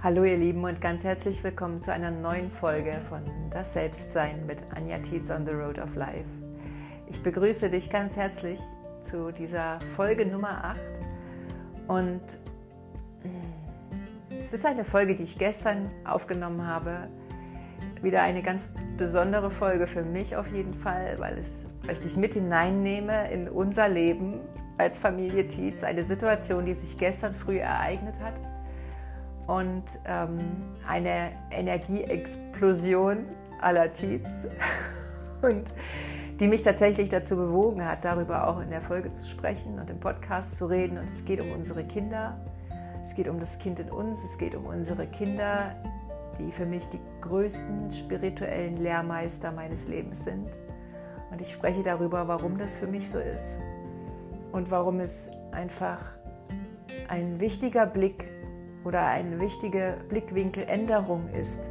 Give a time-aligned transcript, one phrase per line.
[0.00, 4.62] Hallo ihr Lieben und ganz herzlich willkommen zu einer neuen Folge von Das Selbstsein mit
[4.72, 6.28] Anja Tietz on the Road of Life.
[7.08, 8.60] Ich begrüße dich ganz herzlich
[9.02, 10.80] zu dieser Folge Nummer 8
[11.88, 12.20] und
[13.24, 17.08] mm, es ist eine Folge, die ich gestern aufgenommen habe.
[18.00, 22.16] Wieder eine ganz besondere Folge für mich auf jeden Fall, weil, es, weil ich dich
[22.16, 24.38] mit hineinnehme in unser Leben
[24.76, 25.82] als Familie Tietz.
[25.82, 28.34] Eine Situation, die sich gestern früh ereignet hat
[29.48, 30.38] und ähm,
[30.86, 33.24] eine Energieexplosion
[33.60, 34.46] aller Tietz
[35.42, 35.72] und
[36.38, 39.98] die mich tatsächlich dazu bewogen hat, darüber auch in der Folge zu sprechen und im
[39.98, 40.98] Podcast zu reden.
[40.98, 42.38] Und es geht um unsere Kinder,
[43.02, 45.74] es geht um das Kind in uns, es geht um unsere Kinder,
[46.38, 50.60] die für mich die größten spirituellen Lehrmeister meines Lebens sind.
[51.30, 53.56] Und ich spreche darüber, warum das für mich so ist
[54.52, 56.04] und warum es einfach
[57.08, 58.27] ein wichtiger Blick
[58.88, 61.68] oder eine wichtige Blickwinkeländerung ist,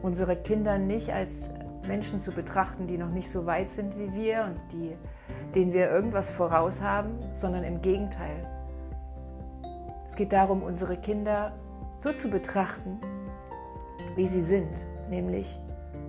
[0.00, 1.50] unsere Kinder nicht als
[1.88, 4.96] Menschen zu betrachten, die noch nicht so weit sind wie wir und die,
[5.56, 8.46] denen wir irgendwas voraus haben, sondern im Gegenteil.
[10.06, 11.52] Es geht darum, unsere Kinder
[11.98, 13.00] so zu betrachten,
[14.14, 15.58] wie sie sind, nämlich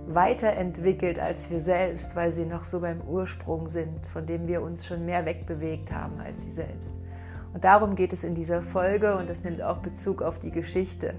[0.06, 4.86] weiterentwickelt als wir selbst, weil sie noch so beim Ursprung sind, von dem wir uns
[4.86, 6.94] schon mehr wegbewegt haben als sie selbst.
[7.54, 11.14] Und darum geht es in dieser Folge und das nimmt auch Bezug auf die Geschichte,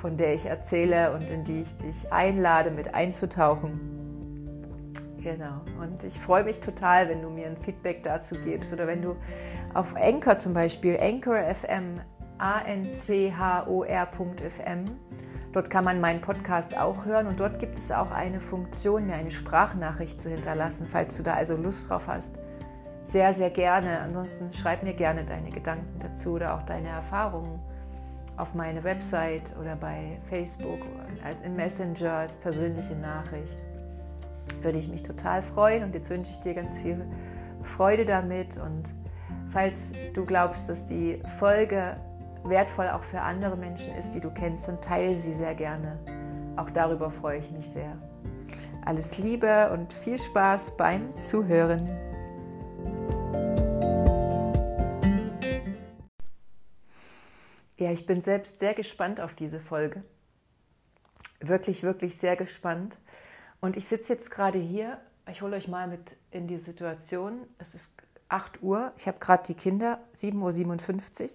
[0.00, 3.80] von der ich erzähle und in die ich dich einlade, mit einzutauchen.
[5.22, 5.60] Genau.
[5.80, 9.16] Und ich freue mich total, wenn du mir ein Feedback dazu gibst oder wenn du
[9.74, 12.00] auf Anchor zum Beispiel, Anchor FM,
[12.38, 13.24] A-N-C-H-O-R.fm,
[15.52, 19.14] dort kann man meinen Podcast auch hören und dort gibt es auch eine Funktion, mir
[19.14, 22.38] eine Sprachnachricht zu hinterlassen, falls du da also Lust drauf hast
[23.08, 24.00] sehr, sehr gerne.
[24.00, 27.58] Ansonsten schreib mir gerne deine Gedanken dazu oder auch deine Erfahrungen
[28.36, 30.80] auf meine Website oder bei Facebook
[31.44, 33.58] im Messenger als persönliche Nachricht.
[34.62, 37.04] Würde ich mich total freuen und jetzt wünsche ich dir ganz viel
[37.62, 38.92] Freude damit und
[39.50, 41.96] falls du glaubst, dass die Folge
[42.44, 45.98] wertvoll auch für andere Menschen ist, die du kennst, dann teile sie sehr gerne.
[46.56, 47.96] Auch darüber freue ich mich sehr.
[48.84, 52.07] Alles Liebe und viel Spaß beim Zuhören.
[57.78, 60.02] Ja, ich bin selbst sehr gespannt auf diese Folge.
[61.38, 62.98] Wirklich, wirklich sehr gespannt.
[63.60, 65.00] Und ich sitze jetzt gerade hier.
[65.30, 67.46] Ich hole euch mal mit in die Situation.
[67.58, 67.94] Es ist
[68.28, 68.92] 8 Uhr.
[68.96, 71.30] Ich habe gerade die Kinder, 7.57 Uhr,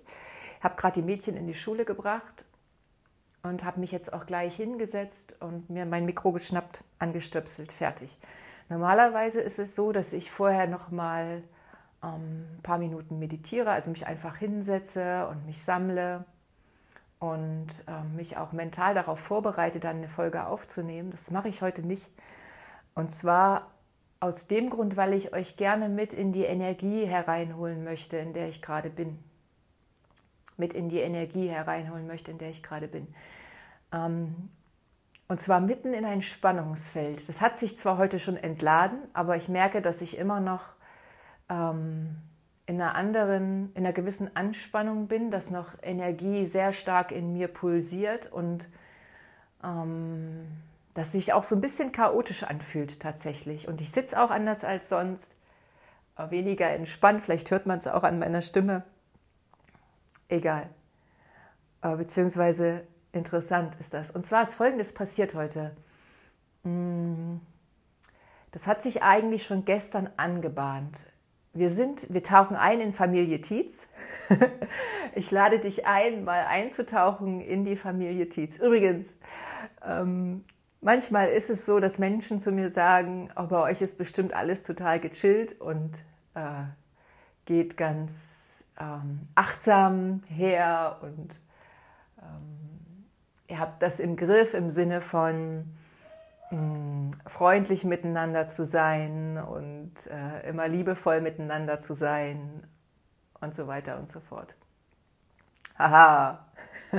[0.59, 2.43] habe gerade die Mädchen in die Schule gebracht
[3.43, 8.17] und habe mich jetzt auch gleich hingesetzt und mir mein Mikro geschnappt, angestöpselt, fertig.
[8.67, 11.41] Normalerweise ist es so, dass ich vorher noch mal
[12.11, 16.25] ein paar Minuten meditiere, also mich einfach hinsetze und mich sammle
[17.19, 21.11] und äh, mich auch mental darauf vorbereite, dann eine Folge aufzunehmen.
[21.11, 22.09] Das mache ich heute nicht.
[22.95, 23.71] Und zwar
[24.19, 28.49] aus dem Grund, weil ich euch gerne mit in die Energie hereinholen möchte, in der
[28.49, 29.19] ich gerade bin.
[30.57, 33.07] Mit in die Energie hereinholen möchte, in der ich gerade bin.
[33.93, 34.49] Ähm,
[35.29, 37.27] und zwar mitten in ein Spannungsfeld.
[37.27, 40.73] Das hat sich zwar heute schon entladen, aber ich merke, dass ich immer noch
[41.49, 42.15] ähm,
[42.65, 47.47] in einer anderen, in einer gewissen Anspannung bin, dass noch Energie sehr stark in mir
[47.47, 48.67] pulsiert und
[49.63, 50.47] ähm,
[50.93, 53.67] dass sich auch so ein bisschen chaotisch anfühlt tatsächlich.
[53.67, 55.35] Und ich sitze auch anders als sonst,
[56.29, 58.83] weniger entspannt, vielleicht hört man es auch an meiner Stimme.
[60.29, 60.69] Egal.
[61.81, 64.11] Äh, beziehungsweise interessant ist das.
[64.11, 65.75] Und zwar ist Folgendes passiert heute.
[66.63, 67.37] Mm,
[68.51, 70.99] das hat sich eigentlich schon gestern angebahnt
[71.53, 73.87] wir sind, wir tauchen ein in Familie Tietz.
[75.15, 78.57] ich lade dich ein, mal einzutauchen in die Familie Tietz.
[78.57, 79.17] Übrigens,
[79.85, 80.43] ähm,
[80.81, 84.63] manchmal ist es so, dass Menschen zu mir sagen, oh, bei euch ist bestimmt alles
[84.63, 85.91] total gechillt und
[86.33, 86.63] äh,
[87.45, 91.35] geht ganz ähm, achtsam her und
[92.19, 93.05] ähm,
[93.47, 95.65] ihr habt das im Griff im Sinne von,
[97.27, 102.67] freundlich miteinander zu sein und äh, immer liebevoll miteinander zu sein
[103.41, 104.55] und so weiter und so fort.
[105.77, 106.45] Haha,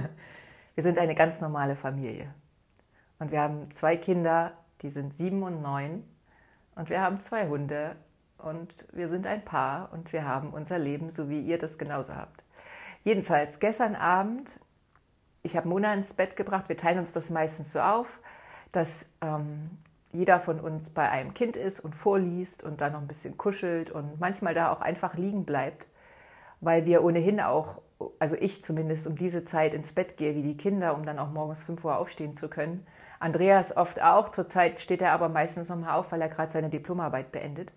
[0.74, 2.34] wir sind eine ganz normale Familie.
[3.18, 4.52] Und wir haben zwei Kinder,
[4.82, 6.04] die sind sieben und neun.
[6.74, 7.96] Und wir haben zwei Hunde.
[8.38, 12.14] Und wir sind ein Paar und wir haben unser Leben, so wie ihr das genauso
[12.14, 12.42] habt.
[13.04, 14.58] Jedenfalls, gestern Abend,
[15.42, 16.68] ich habe Mona ins Bett gebracht.
[16.68, 18.18] Wir teilen uns das meistens so auf
[18.76, 19.71] dass ähm,
[20.12, 23.91] jeder von uns bei einem Kind ist und vorliest und dann noch ein bisschen kuschelt
[23.91, 25.87] und manchmal da auch einfach liegen bleibt,
[26.61, 27.81] weil wir ohnehin auch
[28.19, 31.31] also ich zumindest, um diese Zeit ins Bett gehe wie die Kinder, um dann auch
[31.31, 32.87] morgens 5 Uhr aufstehen zu können.
[33.21, 34.29] Andreas oft auch.
[34.29, 37.73] Zurzeit steht er aber meistens nochmal auf, weil er gerade seine Diplomarbeit beendet.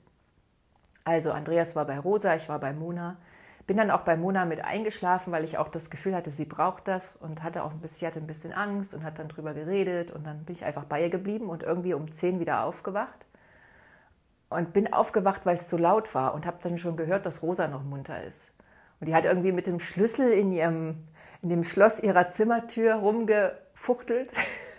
[1.03, 3.17] Also Andreas war bei Rosa, ich war bei Mona.
[3.67, 6.87] Bin dann auch bei Mona mit eingeschlafen, weil ich auch das Gefühl hatte, sie braucht
[6.87, 10.09] das und hatte auch ein bisschen, hatte ein bisschen Angst und hat dann drüber geredet
[10.09, 13.25] und dann bin ich einfach bei ihr geblieben und irgendwie um 10 wieder aufgewacht.
[14.49, 17.67] Und bin aufgewacht, weil es so laut war und habe dann schon gehört, dass Rosa
[17.67, 18.53] noch munter ist.
[19.01, 21.03] Und die hat irgendwie mit dem Schlüssel in, ihrem,
[21.41, 24.29] in dem Schloss ihrer Zimmertür rumgefuchtelt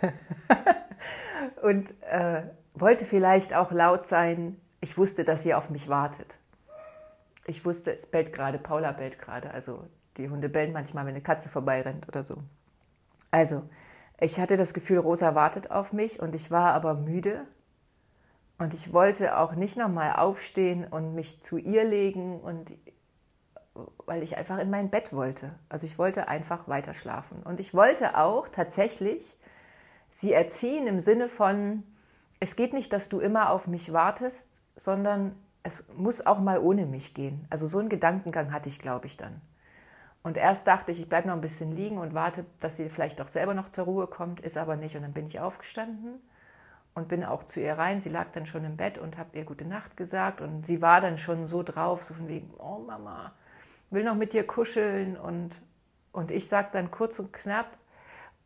[1.61, 2.41] und äh,
[2.73, 4.59] wollte vielleicht auch laut sein.
[4.81, 6.39] Ich wusste, dass sie auf mich wartet.
[7.49, 9.51] Ich wusste, es bellt gerade, Paula bellt gerade.
[9.51, 9.83] Also
[10.17, 12.37] die Hunde bellen manchmal, wenn eine Katze vorbeirennt oder so.
[13.31, 13.63] Also,
[14.19, 17.45] ich hatte das Gefühl, Rosa wartet auf mich und ich war aber müde
[18.59, 22.69] und ich wollte auch nicht nochmal aufstehen und mich zu ihr legen und
[24.05, 25.55] weil ich einfach in mein Bett wollte.
[25.69, 27.41] Also ich wollte einfach weiter schlafen.
[27.43, 29.35] Und ich wollte auch tatsächlich
[30.09, 31.83] sie erziehen im Sinne von,
[32.39, 35.35] es geht nicht, dass du immer auf mich wartest, sondern
[35.69, 37.45] es muss auch mal ohne mich gehen.
[37.49, 39.39] Also so einen Gedankengang hatte ich, glaube ich, dann.
[40.21, 43.21] Und erst dachte ich, ich bleibe noch ein bisschen liegen und warte, dass sie vielleicht
[43.21, 44.95] auch selber noch zur Ruhe kommt, ist aber nicht.
[44.95, 46.19] Und dann bin ich aufgestanden
[46.93, 48.01] und bin auch zu ihr rein.
[48.01, 50.99] Sie lag dann schon im Bett und habe ihr gute Nacht gesagt und sie war
[50.99, 53.33] dann schon so drauf, so von wegen, oh Mama,
[53.91, 55.55] will noch mit dir kuscheln und,
[56.11, 57.77] und ich sage dann kurz und knapp,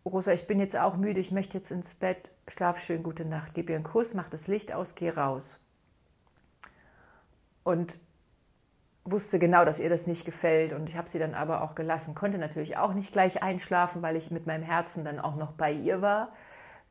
[0.06, 3.54] Rosa, ich bin jetzt auch müde, ich möchte jetzt ins Bett, schlaf schön, gute Nacht,
[3.54, 5.63] gib ihr einen Kuss, mach das Licht aus, geh raus.
[7.64, 7.98] Und
[9.06, 12.16] wusste genau, dass ihr das nicht gefällt und ich habe sie dann aber auch gelassen,
[12.16, 15.74] konnte natürlich auch nicht gleich einschlafen, weil ich mit meinem Herzen dann auch noch bei
[15.74, 16.30] ihr war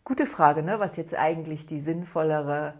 [0.05, 0.81] Gute Frage, ne?
[0.81, 2.75] was jetzt eigentlich die sinnvollere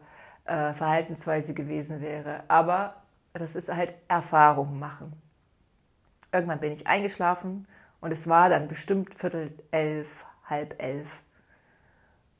[0.45, 2.43] äh, Verhaltensweise gewesen wäre.
[2.49, 2.97] Aber
[3.33, 5.13] das ist halt Erfahrung machen.
[6.33, 7.69] Irgendwann bin ich eingeschlafen
[8.01, 11.09] und es war dann bestimmt Viertel elf, halb elf.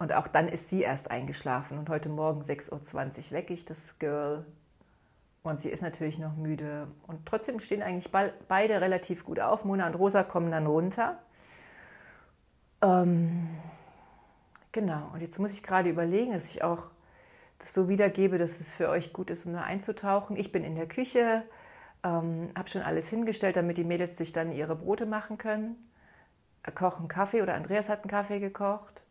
[0.01, 1.79] Und auch dann ist sie erst eingeschlafen.
[1.79, 4.45] Und heute Morgen 6.20 Uhr wecke ich das Girl.
[5.43, 6.89] Und sie ist natürlich noch müde.
[7.07, 9.65] Und trotzdem stehen eigentlich beide relativ gut auf.
[9.65, 11.19] Mona und Rosa kommen dann runter.
[12.83, 13.49] Ähm,
[14.73, 16.89] Genau, und jetzt muss ich gerade überlegen, dass ich auch
[17.59, 20.37] das so wiedergebe, dass es für euch gut ist, um da einzutauchen.
[20.37, 21.43] Ich bin in der Küche,
[22.03, 25.77] ähm, habe schon alles hingestellt, damit die Mädels sich dann ihre Brote machen können,
[26.75, 29.03] kochen Kaffee oder Andreas hat einen Kaffee gekocht.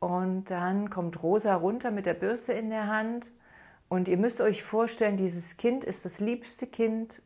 [0.00, 3.30] Und dann kommt Rosa runter mit der Bürste in der Hand.
[3.90, 7.20] Und ihr müsst euch vorstellen, dieses Kind ist das liebste Kind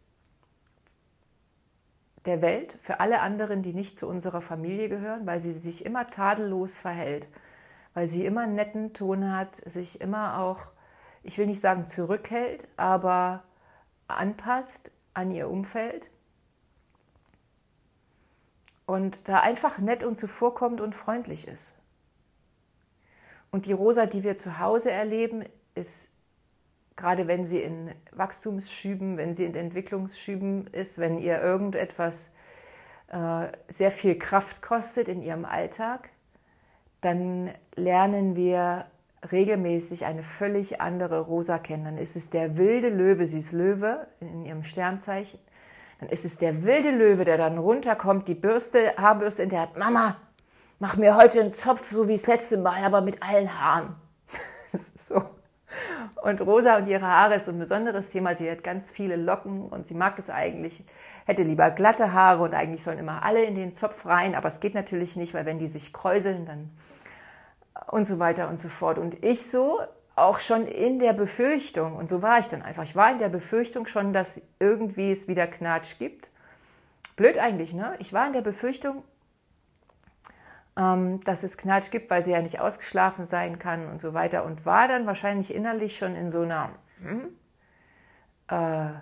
[2.25, 6.09] der Welt für alle anderen, die nicht zu unserer Familie gehören, weil sie sich immer
[6.11, 7.29] tadellos verhält
[7.95, 10.59] weil sie immer einen netten Ton hat, sich immer auch,
[11.23, 13.45] ich will nicht sagen zurückhält, aber
[14.09, 16.11] anpasst an ihr Umfeld
[18.85, 21.75] und da einfach nett und zuvorkommt und freundlich ist.
[23.51, 25.45] Und die Rosa, die wir zu Hause erleben,
[25.77, 26.13] ist
[26.97, 32.35] gerade wenn sie in Wachstumsschüben, wenn sie in Entwicklungsschüben ist, wenn ihr irgendetwas
[33.09, 36.11] äh, sehr viel Kraft kostet in ihrem Alltag,
[37.01, 38.87] dann lernen wir
[39.31, 41.85] regelmäßig eine völlig andere Rosa kennen.
[41.85, 45.41] Dann ist es der wilde Löwe, sie ist Löwe in ihrem Sternzeichen.
[46.01, 49.79] Dann ist es der wilde Löwe, der dann runterkommt, die Bürste, Haarbürste in der hat,
[49.79, 50.17] Mama,
[50.79, 53.97] mach mir heute einen Zopf, so wie das letzte Mal, aber mit allen Haaren.
[54.73, 55.23] das ist so.
[56.23, 58.37] Und Rosa und ihre Haare ist ein besonderes Thema.
[58.37, 60.83] Sie hat ganz viele Locken und sie mag es eigentlich,
[61.27, 64.61] hätte lieber glatte Haare und eigentlich sollen immer alle in den Zopf rein, aber es
[64.61, 66.71] geht natürlich nicht, weil wenn die sich kräuseln, dann
[67.89, 68.99] und so weiter und so fort.
[68.99, 69.81] Und ich so
[70.17, 73.29] auch schon in der Befürchtung, und so war ich dann einfach, ich war in der
[73.29, 76.31] Befürchtung schon, dass irgendwie es wieder Knatsch gibt.
[77.17, 77.95] Blöd eigentlich, ne?
[77.99, 79.03] Ich war in der Befürchtung,
[80.77, 84.45] dass es Knatsch gibt, weil sie ja nicht ausgeschlafen sein kann und so weiter.
[84.45, 87.29] Und war dann wahrscheinlich innerlich schon in so einer, hm,
[88.49, 88.99] äh,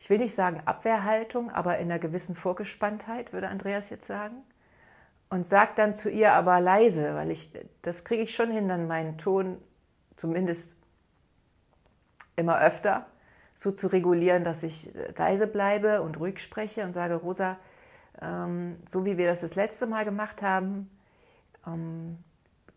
[0.00, 4.42] ich will nicht sagen Abwehrhaltung, aber in einer gewissen Vorgespanntheit, würde Andreas jetzt sagen
[5.30, 7.50] und sag dann zu ihr aber leise, weil ich,
[7.82, 9.58] das kriege ich schon hin, dann meinen Ton
[10.16, 10.80] zumindest
[12.36, 13.06] immer öfter
[13.54, 17.56] so zu regulieren, dass ich leise bleibe und ruhig spreche und sage, Rosa,
[18.20, 20.90] ähm, so wie wir das das letzte Mal gemacht haben,
[21.66, 22.18] ähm,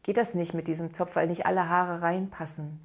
[0.04, 2.80] geht das nicht mit diesem Zopf, weil nicht alle Haare reinpassen.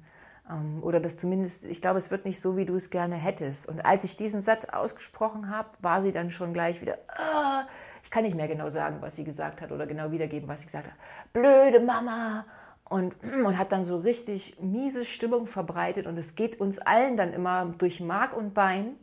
[0.49, 3.67] Ähm, oder das zumindest, ich glaube, es wird nicht so, wie du es gerne hättest.
[3.67, 7.63] Und als ich diesen Satz ausgesprochen habe, war sie dann schon gleich wieder, ah,
[8.03, 10.65] ich kann nicht mehr genau sagen, was sie gesagt hat oder genau wiedergeben, was sie
[10.65, 10.93] gesagt hat.
[11.31, 12.45] Blöde Mama!
[12.89, 17.33] Und, und hat dann so richtig miese Stimmung verbreitet und es geht uns allen dann
[17.33, 18.97] immer durch Mark und Bein,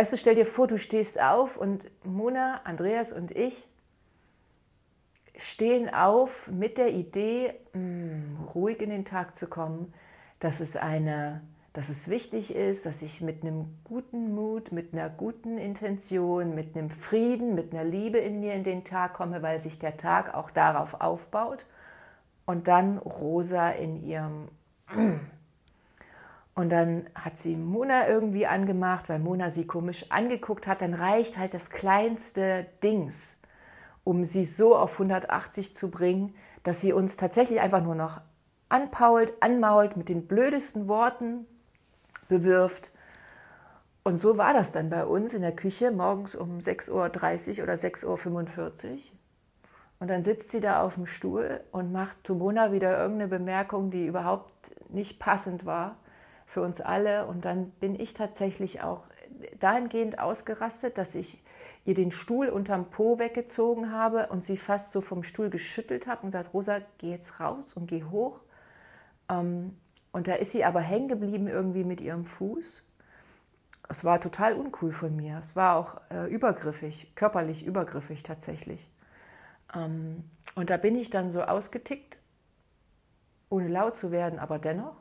[0.00, 3.68] weißt du, stell dir vor, du stehst auf und Mona, Andreas und ich
[5.36, 9.92] stehen auf mit der Idee, mh, hm, ruhig in den Tag zu kommen,
[10.38, 11.42] dass es eine
[11.74, 16.74] dass es wichtig ist, dass ich mit einem guten Mut, mit einer guten Intention, mit
[16.74, 20.34] einem Frieden, mit einer Liebe in mir in den Tag komme, weil sich der Tag
[20.34, 21.66] auch darauf aufbaut.
[22.44, 24.48] Und dann Rosa in ihrem...
[26.60, 30.82] Und dann hat sie Mona irgendwie angemacht, weil Mona sie komisch angeguckt hat.
[30.82, 33.38] Dann reicht halt das kleinste Dings,
[34.04, 38.20] um sie so auf 180 zu bringen, dass sie uns tatsächlich einfach nur noch
[38.68, 41.46] anpault, anmault mit den blödesten Worten,
[42.28, 42.90] bewirft.
[44.02, 46.90] Und so war das dann bei uns in der Küche morgens um 6.30
[47.56, 48.98] Uhr oder 6.45 Uhr.
[49.98, 53.90] Und dann sitzt sie da auf dem Stuhl und macht zu Mona wieder irgendeine Bemerkung,
[53.90, 54.52] die überhaupt
[54.90, 55.96] nicht passend war
[56.50, 57.26] für uns alle.
[57.26, 59.04] Und dann bin ich tatsächlich auch
[59.60, 61.42] dahingehend ausgerastet, dass ich
[61.84, 66.24] ihr den Stuhl unterm Po weggezogen habe und sie fast so vom Stuhl geschüttelt habe
[66.24, 68.40] und sagt, Rosa, geh jetzt raus und geh hoch.
[69.30, 69.78] Ähm,
[70.10, 72.84] und da ist sie aber hängen geblieben irgendwie mit ihrem Fuß.
[73.88, 75.38] Es war total uncool von mir.
[75.38, 78.88] Es war auch äh, übergriffig, körperlich übergriffig tatsächlich.
[79.72, 80.24] Ähm,
[80.56, 82.18] und da bin ich dann so ausgetickt,
[83.50, 84.96] ohne laut zu werden, aber dennoch.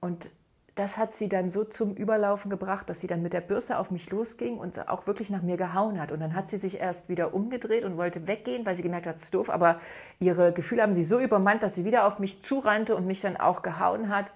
[0.00, 0.30] Und
[0.76, 3.90] das hat sie dann so zum Überlaufen gebracht, dass sie dann mit der Bürste auf
[3.90, 6.12] mich losging und auch wirklich nach mir gehauen hat.
[6.12, 9.16] Und dann hat sie sich erst wieder umgedreht und wollte weggehen, weil sie gemerkt hat,
[9.16, 9.48] es ist doof.
[9.48, 9.80] Aber
[10.20, 13.38] ihre Gefühle haben sie so übermannt, dass sie wieder auf mich zurannte und mich dann
[13.38, 14.26] auch gehauen hat.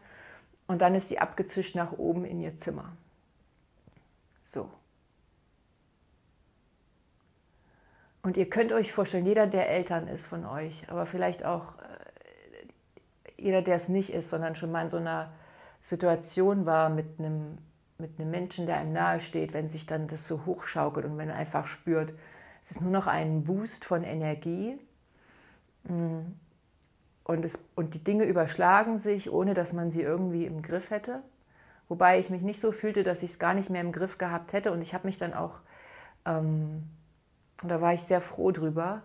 [0.66, 2.90] Und dann ist sie abgezischt nach oben in ihr Zimmer.
[4.42, 4.70] So.
[8.22, 13.42] Und ihr könnt euch vorstellen, jeder, der Eltern ist von euch, aber vielleicht auch äh,
[13.42, 15.30] jeder, der es nicht ist, sondern schon mal in so einer
[15.82, 17.58] Situation war mit einem,
[17.98, 21.30] mit einem Menschen, der einem nahe steht, wenn sich dann das so hochschaukelt und man
[21.30, 22.12] einfach spürt,
[22.62, 24.78] es ist nur noch ein Boost von Energie
[25.84, 26.20] mm.
[27.24, 31.22] und, es, und die Dinge überschlagen sich, ohne dass man sie irgendwie im Griff hätte.
[31.88, 34.52] Wobei ich mich nicht so fühlte, dass ich es gar nicht mehr im Griff gehabt
[34.52, 35.54] hätte und ich habe mich dann auch,
[36.24, 36.84] ähm,
[37.64, 39.02] da war ich sehr froh drüber,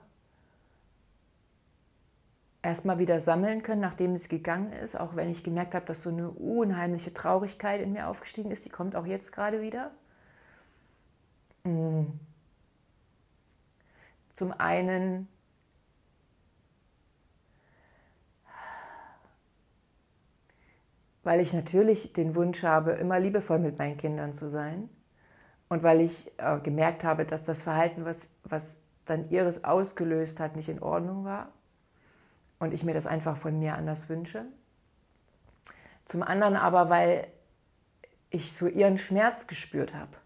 [2.65, 6.09] erstmal wieder sammeln können, nachdem es gegangen ist, auch wenn ich gemerkt habe, dass so
[6.09, 8.65] eine unheimliche Traurigkeit in mir aufgestiegen ist.
[8.65, 9.91] Die kommt auch jetzt gerade wieder.
[11.63, 12.05] Mm.
[14.33, 15.27] Zum einen
[21.23, 24.89] weil ich natürlich den Wunsch habe, immer liebevoll mit meinen Kindern zu sein
[25.69, 30.55] und weil ich äh, gemerkt habe, dass das Verhalten, was, was dann ihres ausgelöst hat,
[30.55, 31.51] nicht in Ordnung war
[32.59, 34.45] und ich mir das einfach von mir anders wünsche.
[36.05, 37.27] Zum anderen aber, weil
[38.29, 40.17] ich so ihren Schmerz gespürt habe.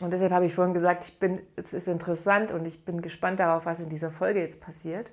[0.00, 3.38] Und deshalb habe ich vorhin gesagt, ich bin, es ist interessant und ich bin gespannt
[3.38, 5.10] darauf, was in dieser Folge jetzt passiert.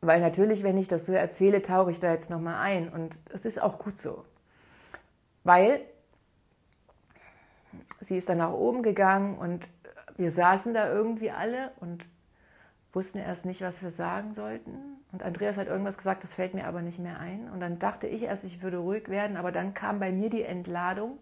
[0.00, 2.88] Weil natürlich, wenn ich das so erzähle, tauche ich da jetzt nochmal ein.
[2.88, 4.24] Und es ist auch gut so.
[5.42, 5.80] Weil
[8.00, 9.68] sie ist dann nach oben gegangen und
[10.16, 12.06] wir saßen da irgendwie alle und
[12.92, 14.72] wussten erst nicht, was wir sagen sollten.
[15.12, 17.50] Und Andreas hat irgendwas gesagt, das fällt mir aber nicht mehr ein.
[17.50, 20.42] Und dann dachte ich erst, ich würde ruhig werden, aber dann kam bei mir die
[20.42, 21.18] Entladung,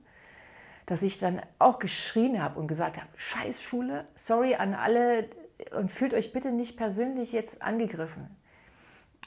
[0.86, 5.28] dass ich dann auch geschrien habe und gesagt habe, scheiß Schule, sorry an alle
[5.76, 8.36] und fühlt euch bitte nicht persönlich jetzt angegriffen.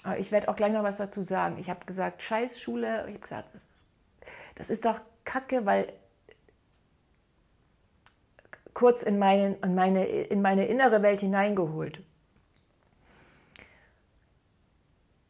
[0.03, 1.57] Aber ich werde auch gleich noch was dazu sagen.
[1.57, 3.85] Ich habe gesagt, scheiß Schule, ich habe gesagt, das ist,
[4.55, 5.91] das ist doch Kacke, weil
[8.77, 12.03] kurz in meine, in meine, in meine innere Welt hineingeholt.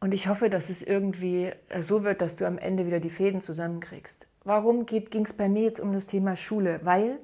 [0.02, 3.10] Und ich hoffe, dass es irgendwie äh, so wird, dass du am Ende wieder die
[3.10, 4.28] Fäden zusammenkriegst.
[4.44, 6.82] Warum ging es bei mir jetzt um das Thema Schule?
[6.84, 7.20] Weil,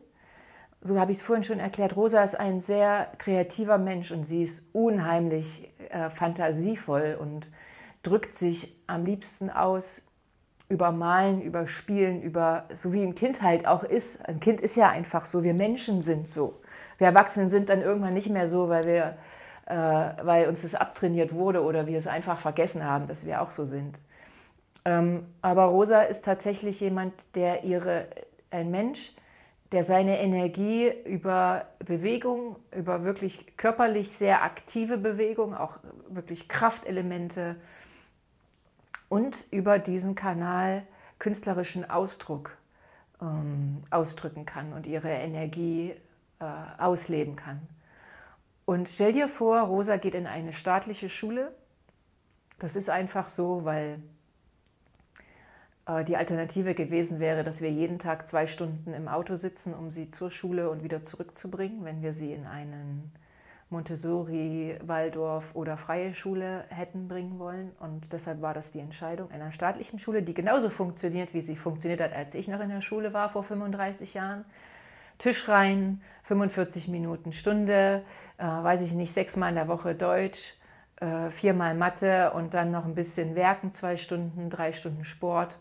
[0.79, 4.43] so habe ich es vorhin schon erklärt, Rosa ist ein sehr kreativer Mensch und sie
[4.43, 7.47] ist unheimlich äh, fantasievoll und
[8.01, 10.07] drückt sich am liebsten aus
[10.73, 14.27] über Malen, über Spielen, über so wie ein Kind halt auch ist.
[14.27, 16.59] Ein Kind ist ja einfach so, wir Menschen sind so.
[16.97, 19.17] Wir Erwachsenen sind dann irgendwann nicht mehr so, weil wir,
[19.67, 23.51] äh, weil uns das abtrainiert wurde oder wir es einfach vergessen haben, dass wir auch
[23.51, 23.99] so sind.
[24.83, 28.07] Ähm, aber Rosa ist tatsächlich jemand, der ihre,
[28.49, 29.13] ein Mensch,
[29.71, 35.77] der seine Energie über Bewegung, über wirklich körperlich sehr aktive Bewegung, auch
[36.09, 37.57] wirklich Kraftelemente,
[39.09, 40.83] und über diesen Kanal
[41.19, 42.57] künstlerischen Ausdruck
[43.21, 45.93] ähm, ausdrücken kann und ihre Energie
[46.39, 46.45] äh,
[46.77, 47.61] ausleben kann.
[48.65, 51.51] Und stell dir vor, Rosa geht in eine staatliche Schule
[52.59, 54.01] Das ist einfach so, weil
[55.85, 59.91] äh, die Alternative gewesen wäre, dass wir jeden Tag zwei Stunden im Auto sitzen, um
[59.91, 63.11] sie zur Schule und wieder zurückzubringen, wenn wir sie in einen
[63.73, 67.71] Montessori, Waldorf oder freie Schule hätten bringen wollen.
[67.79, 71.99] Und deshalb war das die Entscheidung einer staatlichen Schule, die genauso funktioniert, wie sie funktioniert
[71.99, 74.45] hat, als ich noch in der Schule war vor 35 Jahren.
[75.17, 78.03] Tisch rein, 45 Minuten Stunde,
[78.37, 80.55] äh, weiß ich nicht, sechsmal in der Woche Deutsch,
[80.97, 85.57] äh, viermal Mathe und dann noch ein bisschen Werken, zwei Stunden, drei Stunden Sport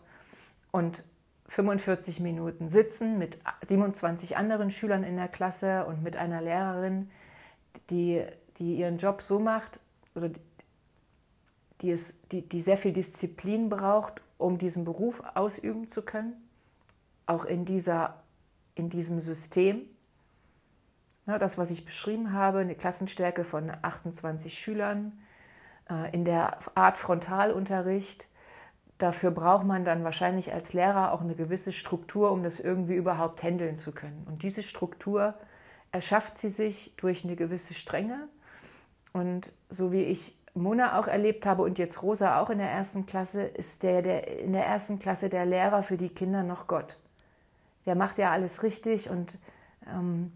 [0.71, 1.03] und
[1.47, 7.09] 45 Minuten sitzen mit 27 anderen Schülern in der Klasse und mit einer Lehrerin,
[7.93, 8.25] die,
[8.57, 9.79] die ihren Job so macht
[10.15, 10.41] oder die,
[11.81, 16.33] die, es, die, die sehr viel Disziplin braucht, um diesen Beruf ausüben zu können,
[17.25, 18.23] auch in, dieser,
[18.75, 19.81] in diesem System.
[21.27, 25.13] Ja, das, was ich beschrieben habe, eine Klassenstärke von 28 Schülern,
[25.89, 28.27] äh, in der Art Frontalunterricht,
[28.97, 33.43] dafür braucht man dann wahrscheinlich als Lehrer auch eine gewisse Struktur, um das irgendwie überhaupt
[33.43, 34.25] handeln zu können.
[34.27, 35.35] Und diese Struktur
[35.93, 38.27] erschafft sie sich durch eine gewisse Strenge.
[39.13, 43.05] Und so wie ich Mona auch erlebt habe und jetzt Rosa auch in der ersten
[43.05, 46.97] Klasse, ist der, der in der ersten Klasse der Lehrer für die Kinder noch Gott.
[47.85, 49.37] Der macht ja alles richtig und
[49.87, 50.31] ähm,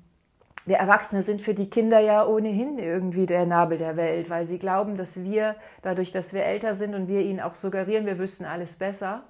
[0.66, 4.60] wir Erwachsene sind für die Kinder ja ohnehin irgendwie der Nabel der Welt, weil sie
[4.60, 8.46] glauben, dass wir, dadurch, dass wir älter sind und wir ihnen auch suggerieren, wir wüssten
[8.46, 9.24] alles besser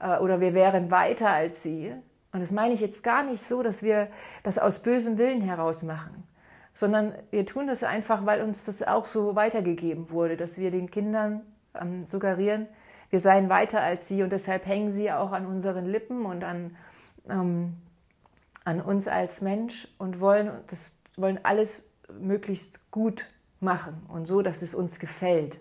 [0.00, 1.94] äh, oder wir wären weiter als sie.
[2.32, 4.08] Und das meine ich jetzt gar nicht so, dass wir
[4.42, 6.24] das aus bösem Willen heraus machen,
[6.72, 10.90] sondern wir tun das einfach, weil uns das auch so weitergegeben wurde, dass wir den
[10.90, 11.42] Kindern
[11.74, 12.66] ähm, suggerieren,
[13.10, 16.76] wir seien weiter als sie und deshalb hängen sie auch an unseren Lippen und an
[17.28, 17.74] ähm,
[18.64, 23.26] an uns als Mensch und wollen, das, wollen alles möglichst gut
[23.60, 25.58] machen und so, dass es uns gefällt.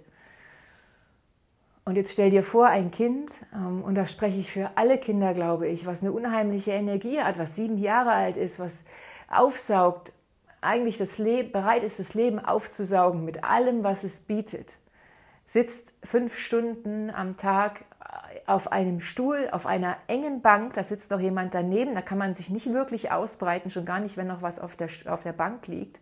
[1.83, 5.33] Und jetzt stell dir vor, ein Kind, ähm, und da spreche ich für alle Kinder,
[5.33, 8.85] glaube ich, was eine unheimliche Energie hat, was sieben Jahre alt ist, was
[9.27, 10.11] aufsaugt,
[10.61, 14.75] eigentlich das bereit ist, das Leben aufzusaugen mit allem, was es bietet,
[15.47, 17.83] sitzt fünf Stunden am Tag
[18.45, 22.35] auf einem Stuhl, auf einer engen Bank, da sitzt noch jemand daneben, da kann man
[22.35, 25.67] sich nicht wirklich ausbreiten, schon gar nicht, wenn noch was auf der, auf der Bank
[25.67, 25.99] liegt.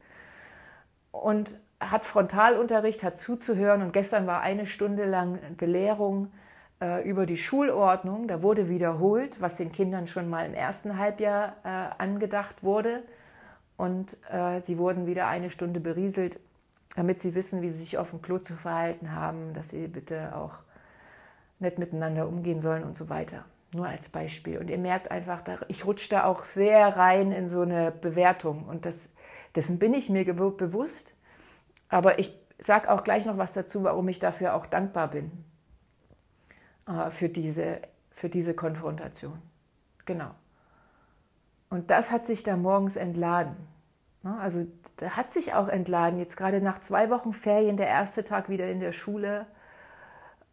[1.12, 6.32] Und hat Frontalunterricht, hat zuzuhören und gestern war eine Stunde lang Belehrung
[6.82, 8.28] äh, über die Schulordnung.
[8.28, 13.04] Da wurde wiederholt, was den Kindern schon mal im ersten Halbjahr äh, angedacht wurde.
[13.78, 16.40] Und äh, sie wurden wieder eine Stunde berieselt,
[16.96, 20.36] damit sie wissen, wie sie sich auf dem Klo zu verhalten haben, dass sie bitte
[20.36, 20.52] auch
[21.60, 23.46] nett miteinander umgehen sollen und so weiter.
[23.74, 24.58] Nur als Beispiel.
[24.58, 28.66] Und ihr merkt einfach, ich rutsche da auch sehr rein in so eine Bewertung.
[28.68, 29.14] Und das,
[29.56, 31.16] dessen bin ich mir bewusst.
[31.90, 35.32] Aber ich sage auch gleich noch was dazu, warum ich dafür auch dankbar bin.
[36.88, 39.42] Äh, für, diese, für diese Konfrontation.
[40.06, 40.32] Genau.
[41.70, 43.56] Und das hat sich da morgens entladen.
[44.24, 44.66] Ne, also
[44.98, 46.20] da hat sich auch entladen.
[46.20, 49.46] Jetzt gerade nach zwei Wochen Ferien, der erste Tag wieder in der Schule.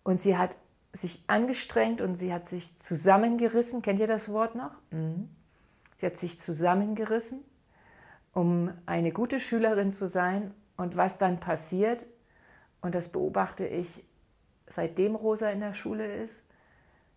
[0.03, 0.57] Und sie hat
[0.93, 3.83] sich angestrengt und sie hat sich zusammengerissen.
[3.83, 4.73] Kennt ihr das Wort noch?
[4.91, 5.31] Mhm.
[5.97, 7.43] Sie hat sich zusammengerissen,
[8.33, 10.53] um eine gute Schülerin zu sein.
[10.77, 12.07] Und was dann passiert,
[12.81, 14.05] und das beobachte ich
[14.67, 16.43] seitdem Rosa in der Schule ist,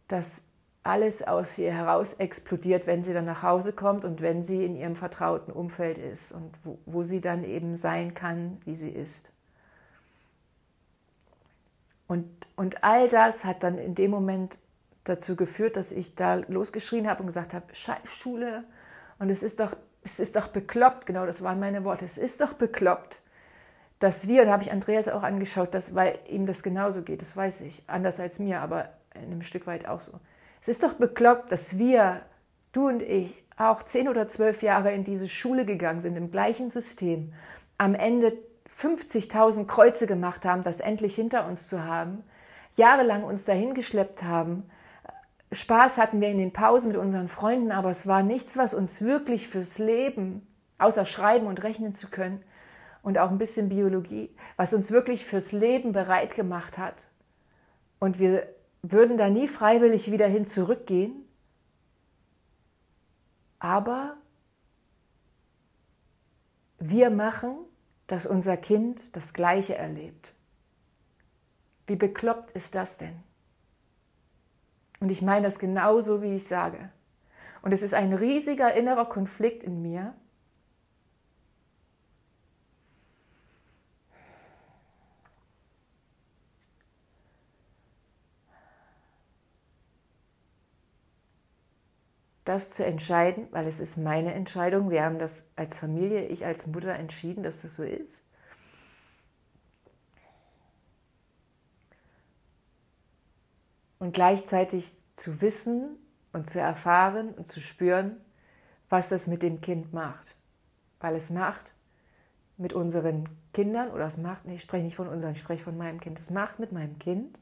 [0.08, 0.46] dass
[0.84, 4.76] alles aus ihr heraus explodiert, wenn sie dann nach Hause kommt und wenn sie in
[4.76, 9.32] ihrem vertrauten Umfeld ist und wo, wo sie dann eben sein kann, wie sie ist.
[12.08, 14.58] Und, und all das hat dann in dem Moment
[15.04, 18.64] dazu geführt, dass ich da losgeschrien habe und gesagt habe, Schule.
[19.20, 22.42] Und es ist doch, es ist doch bekloppt, genau das waren meine Worte, es ist
[22.42, 23.20] doch bekloppt,
[24.00, 27.36] dass wir, da habe ich Andreas auch angeschaut, dass, weil ihm das genauso geht, das
[27.36, 30.14] weiß ich, anders als mir, aber in einem Stück weit auch so.
[30.62, 32.22] Es ist doch bekloppt, dass wir,
[32.72, 36.70] du und ich, auch zehn oder zwölf Jahre in diese Schule gegangen sind, im gleichen
[36.70, 37.34] System,
[37.78, 38.38] am Ende
[38.78, 42.24] 50.000 Kreuze gemacht haben, das endlich hinter uns zu haben,
[42.76, 44.70] jahrelang uns dahin geschleppt haben.
[45.52, 49.02] Spaß hatten wir in den Pausen mit unseren Freunden, aber es war nichts, was uns
[49.02, 52.42] wirklich fürs Leben, außer schreiben und rechnen zu können
[53.02, 57.08] und auch ein bisschen Biologie, was uns wirklich fürs Leben bereit gemacht hat.
[58.00, 58.48] Und wir
[58.82, 61.26] würden da nie freiwillig wieder hin zurückgehen.
[63.60, 64.16] Aber
[66.80, 67.58] wir machen
[68.10, 70.34] dass unser Kind das Gleiche erlebt.
[71.86, 73.16] Wie bekloppt ist das denn?
[75.00, 76.90] Und ich meine das genauso, wie ich sage.
[77.62, 80.16] Und es ist ein riesiger innerer Konflikt in mir.
[92.50, 94.90] Das zu entscheiden, weil es ist meine Entscheidung.
[94.90, 98.24] Wir haben das als Familie, ich als Mutter entschieden, dass das so ist.
[104.00, 106.00] Und gleichzeitig zu wissen
[106.34, 108.18] und zu erfahren und zu spüren,
[108.90, 110.26] was das mit dem Kind macht.
[111.00, 111.74] Weil es macht
[112.58, 116.00] mit unseren Kindern, oder es macht, ich spreche nicht von unseren, ich spreche von meinem
[116.00, 117.38] Kind, es macht mit meinem Kind,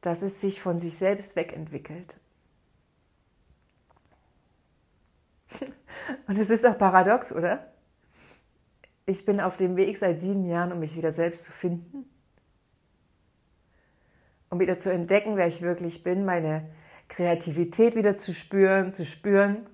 [0.00, 2.18] dass es sich von sich selbst wegentwickelt.
[6.26, 7.72] Und es ist doch paradox, oder?
[9.06, 12.08] Ich bin auf dem Weg seit sieben Jahren, um mich wieder selbst zu finden,
[14.50, 16.68] um wieder zu entdecken, wer ich wirklich bin, meine
[17.08, 19.66] Kreativität wieder zu spüren, zu spüren,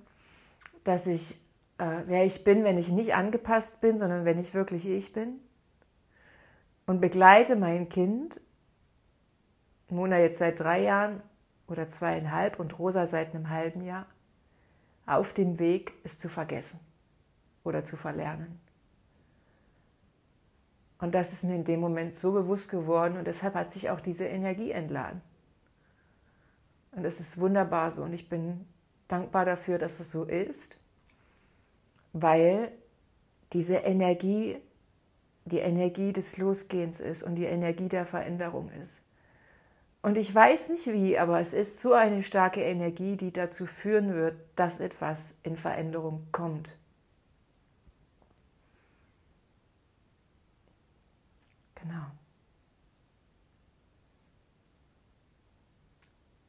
[0.83, 1.35] dass ich,
[1.79, 5.39] äh, wer ich bin, wenn ich nicht angepasst bin, sondern wenn ich wirklich ich bin.
[6.85, 8.41] Und begleite mein Kind,
[9.89, 11.21] Mona jetzt seit drei Jahren
[11.67, 14.05] oder zweieinhalb und Rosa seit einem halben Jahr,
[15.05, 16.79] auf dem Weg, es zu vergessen
[17.63, 18.59] oder zu verlernen.
[20.99, 23.99] Und das ist mir in dem Moment so bewusst geworden und deshalb hat sich auch
[23.99, 25.21] diese Energie entladen.
[26.91, 28.65] Und es ist wunderbar so und ich bin
[29.07, 30.75] dankbar dafür, dass es so ist,
[32.13, 32.71] weil
[33.51, 34.61] diese Energie
[35.45, 38.99] die Energie des Losgehens ist und die Energie der Veränderung ist.
[40.03, 44.13] Und ich weiß nicht wie, aber es ist so eine starke Energie, die dazu führen
[44.13, 46.69] wird, dass etwas in Veränderung kommt.
[51.75, 52.05] Genau.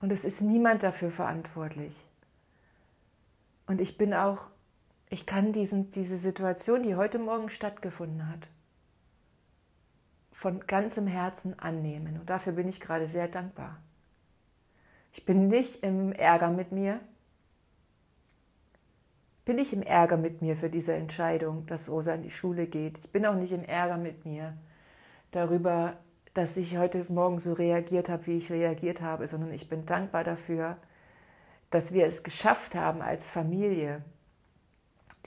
[0.01, 2.05] Und es ist niemand dafür verantwortlich.
[3.69, 4.49] Und ich bin auch,
[5.11, 8.49] ich kann diesen, diese Situation, die heute Morgen stattgefunden hat,
[10.35, 12.19] von ganzem Herzen annehmen.
[12.19, 13.79] Und dafür bin ich gerade sehr dankbar.
[15.13, 16.99] Ich bin nicht im Ärger mit mir.
[19.45, 22.99] Bin nicht im Ärger mit mir für diese Entscheidung, dass Rosa in die Schule geht.
[22.99, 24.55] Ich bin auch nicht im Ärger mit mir
[25.31, 25.99] darüber,
[26.35, 30.25] dass ich heute Morgen so reagiert habe, wie ich reagiert habe, sondern ich bin dankbar
[30.25, 30.79] dafür,
[31.71, 34.03] dass wir es geschafft haben als Familie,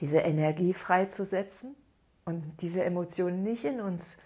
[0.00, 1.74] diese Energie freizusetzen
[2.26, 4.18] und diese Emotionen nicht in uns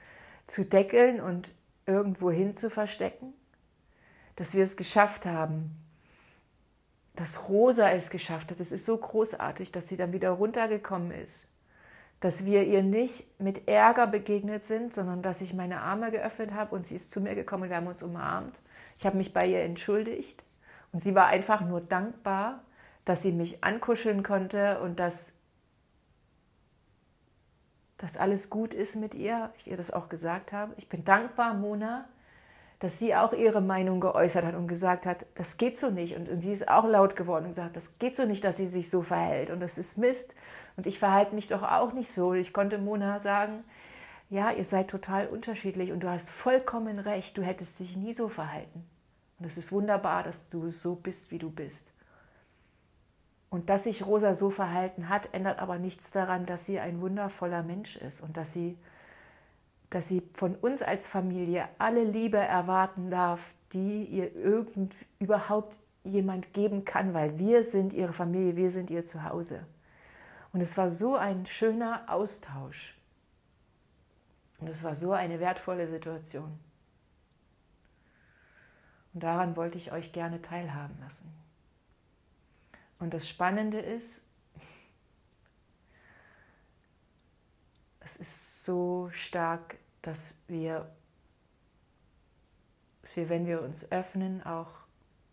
[0.52, 1.50] zu deckeln und
[1.86, 3.32] irgendwo hin zu verstecken,
[4.36, 5.74] dass wir es geschafft haben,
[7.16, 8.60] dass Rosa es geschafft hat.
[8.60, 11.46] Es ist so großartig, dass sie dann wieder runtergekommen ist,
[12.20, 16.74] dass wir ihr nicht mit Ärger begegnet sind, sondern dass ich meine Arme geöffnet habe
[16.74, 18.60] und sie ist zu mir gekommen und wir haben uns umarmt.
[18.98, 20.44] Ich habe mich bei ihr entschuldigt
[20.92, 22.62] und sie war einfach nur dankbar,
[23.06, 25.38] dass sie mich ankuscheln konnte und dass
[28.02, 30.72] dass alles gut ist mit ihr, ich ihr das auch gesagt habe.
[30.76, 32.04] Ich bin dankbar, Mona,
[32.80, 36.16] dass sie auch ihre Meinung geäußert hat und gesagt hat, das geht so nicht.
[36.16, 38.66] Und, und sie ist auch laut geworden und gesagt, das geht so nicht, dass sie
[38.66, 39.50] sich so verhält.
[39.50, 40.34] Und das ist Mist.
[40.76, 42.34] Und ich verhalte mich doch auch nicht so.
[42.34, 43.62] Ich konnte Mona sagen,
[44.30, 48.28] ja, ihr seid total unterschiedlich und du hast vollkommen recht, du hättest dich nie so
[48.28, 48.84] verhalten.
[49.38, 51.91] Und es ist wunderbar, dass du so bist, wie du bist.
[53.52, 57.62] Und dass sich Rosa so verhalten hat, ändert aber nichts daran, dass sie ein wundervoller
[57.62, 58.78] Mensch ist und dass sie,
[59.90, 66.54] dass sie von uns als Familie alle Liebe erwarten darf, die ihr irgend überhaupt jemand
[66.54, 69.66] geben kann, weil wir sind ihre Familie, wir sind ihr Zuhause.
[70.54, 72.96] Und es war so ein schöner Austausch.
[74.60, 76.58] Und es war so eine wertvolle Situation.
[79.12, 81.41] Und daran wollte ich euch gerne teilhaben lassen.
[83.02, 84.22] Und das Spannende ist,
[87.98, 90.88] es ist so stark, dass wir,
[93.02, 94.68] dass wir, wenn wir uns öffnen, auch,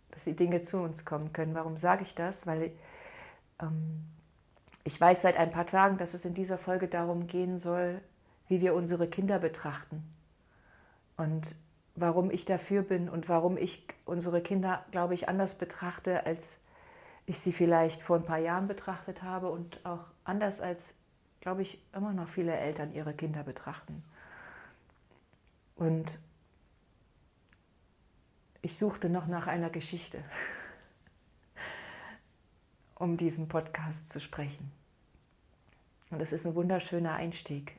[0.10, 1.54] dass die Dinge zu uns kommen können.
[1.54, 2.48] Warum sage ich das?
[2.48, 2.72] Weil
[3.62, 4.04] ähm,
[4.84, 8.02] ich weiß seit ein paar Tagen, dass es in dieser Folge darum gehen soll,
[8.48, 10.12] wie wir unsere Kinder betrachten.
[11.18, 11.54] Und
[11.94, 16.60] warum ich dafür bin und warum ich unsere Kinder, glaube ich, anders betrachte als
[17.30, 20.98] ich sie vielleicht vor ein paar Jahren betrachtet habe und auch anders als,
[21.42, 24.04] glaube ich, immer noch viele Eltern ihre Kinder betrachten.
[25.76, 26.18] Und
[28.64, 30.24] ich suchte noch nach einer Geschichte,
[32.96, 34.72] um diesen Podcast zu sprechen.
[36.10, 37.78] Und es ist ein wunderschöner Einstieg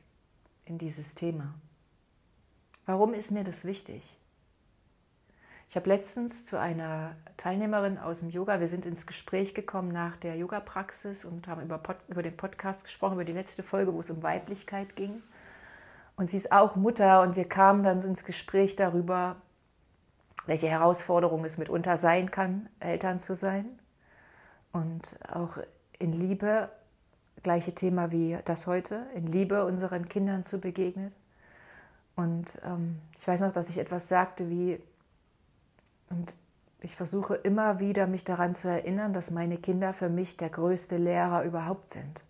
[0.63, 1.53] in dieses Thema.
[2.85, 4.15] Warum ist mir das wichtig?
[5.71, 10.17] Ich habe letztens zu einer Teilnehmerin aus dem Yoga, wir sind ins Gespräch gekommen nach
[10.17, 14.01] der Yoga-Praxis und haben über, Pod, über den Podcast gesprochen, über die letzte Folge, wo
[14.01, 15.23] es um Weiblichkeit ging.
[16.17, 19.37] Und sie ist auch Mutter und wir kamen dann ins Gespräch darüber,
[20.45, 23.79] welche Herausforderung es mitunter sein kann, Eltern zu sein.
[24.73, 25.57] und auch
[25.99, 26.69] in Liebe,
[27.43, 31.13] gleiche Thema wie das heute, in Liebe unseren Kindern zu begegnen.
[32.17, 34.77] Und ähm, ich weiß noch, dass ich etwas sagte wie,
[36.11, 36.35] und
[36.81, 40.97] ich versuche immer wieder, mich daran zu erinnern, dass meine Kinder für mich der größte
[40.97, 42.23] Lehrer überhaupt sind.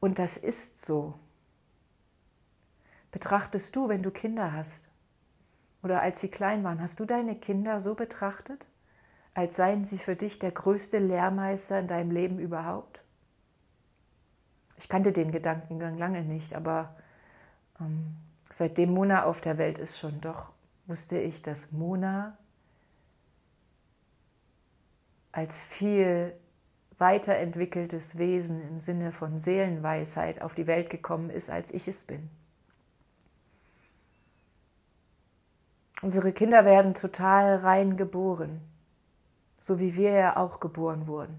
[0.00, 1.14] Und das ist so.
[3.12, 4.88] Betrachtest du, wenn du Kinder hast,
[5.82, 8.66] oder als sie klein waren, hast du deine Kinder so betrachtet,
[9.34, 13.02] als seien sie für dich der größte Lehrmeister in deinem Leben überhaupt?
[14.78, 16.96] Ich kannte den Gedankengang lange nicht, aber
[17.80, 18.16] ähm,
[18.50, 20.50] seitdem Mona auf der Welt ist schon doch,
[20.86, 22.36] wusste ich, dass Mona
[25.36, 26.32] als viel
[26.96, 32.30] weiterentwickeltes Wesen im Sinne von Seelenweisheit auf die Welt gekommen ist, als ich es bin.
[36.00, 38.62] Unsere Kinder werden total rein geboren,
[39.60, 41.38] so wie wir ja auch geboren wurden.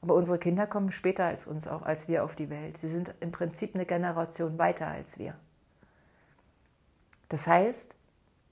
[0.00, 2.78] Aber unsere Kinder kommen später als uns, auch als wir auf die Welt.
[2.78, 5.34] Sie sind im Prinzip eine Generation weiter als wir.
[7.28, 7.96] Das heißt,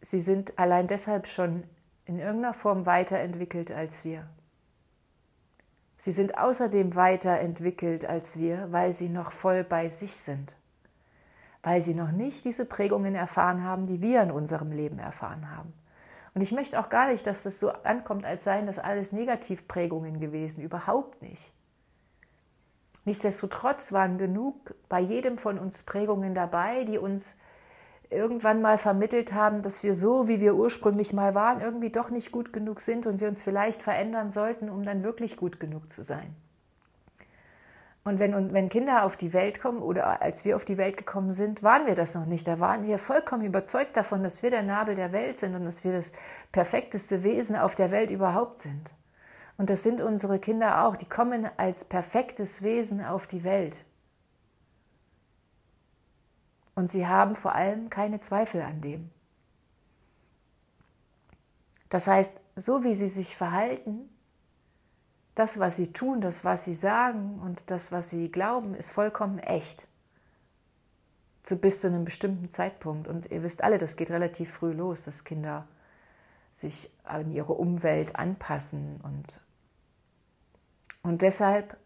[0.03, 1.65] sie sind allein deshalb schon
[2.05, 4.29] in irgendeiner Form weiterentwickelt als wir.
[6.05, 10.55] Sie sind außerdem weiterentwickelt als wir, weil sie noch voll bei sich sind
[11.65, 15.73] weil sie noch nicht diese Prägungen erfahren haben, die wir in unserem Leben erfahren haben.
[16.35, 20.21] Und ich möchte auch gar nicht, dass das so ankommt, als seien das alles Negativprägungen
[20.21, 20.63] gewesen.
[20.63, 21.53] Überhaupt nicht.
[23.07, 27.35] Nichtsdestotrotz waren genug bei jedem von uns Prägungen dabei, die uns
[28.11, 32.33] irgendwann mal vermittelt haben, dass wir so, wie wir ursprünglich mal waren, irgendwie doch nicht
[32.33, 36.03] gut genug sind und wir uns vielleicht verändern sollten, um dann wirklich gut genug zu
[36.03, 36.35] sein.
[38.05, 41.33] Und wenn, wenn Kinder auf die Welt kommen oder als wir auf die Welt gekommen
[41.33, 42.47] sind, waren wir das noch nicht.
[42.47, 45.85] Da waren wir vollkommen überzeugt davon, dass wir der Nabel der Welt sind und dass
[45.85, 46.13] wir das
[46.53, 48.93] perfekteste Wesen auf der Welt überhaupt sind.
[49.57, 50.97] Und das sind unsere Kinder auch.
[50.97, 53.85] Die kommen als perfektes Wesen auf die Welt.
[56.75, 59.11] Und sie haben vor allem keine Zweifel an dem.
[61.89, 64.09] Das heißt, so wie sie sich verhalten,
[65.35, 69.39] das, was sie tun, das, was sie sagen und das, was sie glauben, ist vollkommen
[69.39, 69.87] echt.
[71.43, 73.09] Zu bis zu einem bestimmten Zeitpunkt.
[73.09, 75.67] Und ihr wisst alle, das geht relativ früh los, dass Kinder
[76.53, 79.01] sich an ihre Umwelt anpassen.
[79.03, 79.41] Und,
[81.03, 81.77] und deshalb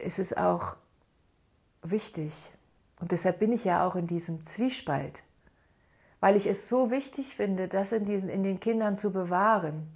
[0.00, 0.76] ist es auch
[1.82, 2.50] wichtig,
[3.00, 5.22] und deshalb bin ich ja auch in diesem Zwiespalt,
[6.20, 9.88] weil ich es so wichtig finde, das in, diesen, in den Kindern zu bewahren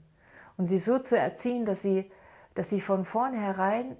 [0.56, 2.10] und sie so zu erziehen, dass sie,
[2.54, 3.96] dass sie von vornherein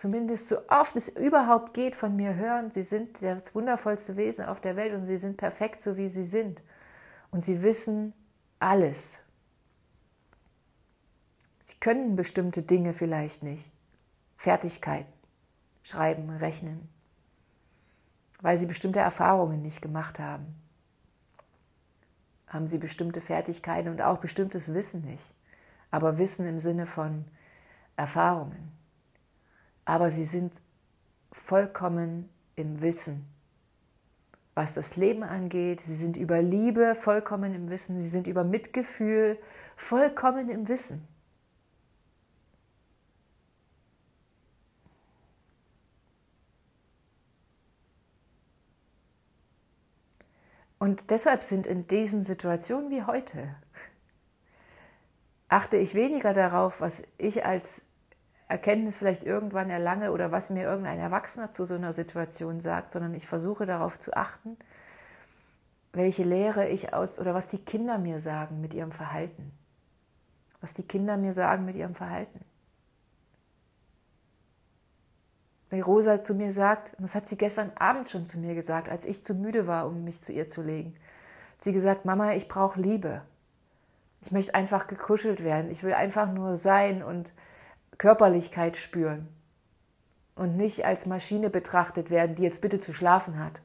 [0.00, 4.60] zumindest so oft es überhaupt geht von mir hören, sie sind das wundervollste Wesen auf
[4.60, 6.62] der Welt und sie sind perfekt so wie sie sind.
[7.30, 8.14] Und sie wissen
[8.58, 9.18] alles.
[11.58, 13.70] Sie können bestimmte Dinge vielleicht nicht.
[14.36, 15.12] Fertigkeiten,
[15.82, 16.88] schreiben, rechnen,
[18.40, 20.60] weil sie bestimmte Erfahrungen nicht gemacht haben
[22.50, 25.24] haben sie bestimmte Fertigkeiten und auch bestimmtes Wissen nicht.
[25.90, 27.24] Aber Wissen im Sinne von
[27.96, 28.72] Erfahrungen.
[29.84, 30.52] Aber sie sind
[31.32, 33.24] vollkommen im Wissen,
[34.54, 35.80] was das Leben angeht.
[35.80, 37.98] Sie sind über Liebe vollkommen im Wissen.
[37.98, 39.38] Sie sind über Mitgefühl
[39.76, 41.06] vollkommen im Wissen.
[50.80, 53.54] Und deshalb sind in diesen Situationen wie heute,
[55.48, 57.82] achte ich weniger darauf, was ich als
[58.48, 63.12] Erkenntnis vielleicht irgendwann erlange oder was mir irgendein Erwachsener zu so einer Situation sagt, sondern
[63.12, 64.56] ich versuche darauf zu achten,
[65.92, 69.52] welche Lehre ich aus oder was die Kinder mir sagen mit ihrem Verhalten.
[70.62, 72.40] Was die Kinder mir sagen mit ihrem Verhalten.
[75.70, 78.88] Weil Rosa zu mir sagt, und das hat sie gestern Abend schon zu mir gesagt,
[78.88, 80.94] als ich zu müde war, um mich zu ihr zu legen.
[81.54, 83.22] Hat sie gesagt, Mama, ich brauche Liebe.
[84.20, 85.70] Ich möchte einfach gekuschelt werden.
[85.70, 87.32] Ich will einfach nur sein und
[87.98, 89.28] Körperlichkeit spüren.
[90.34, 93.60] Und nicht als Maschine betrachtet werden, die jetzt bitte zu schlafen hat.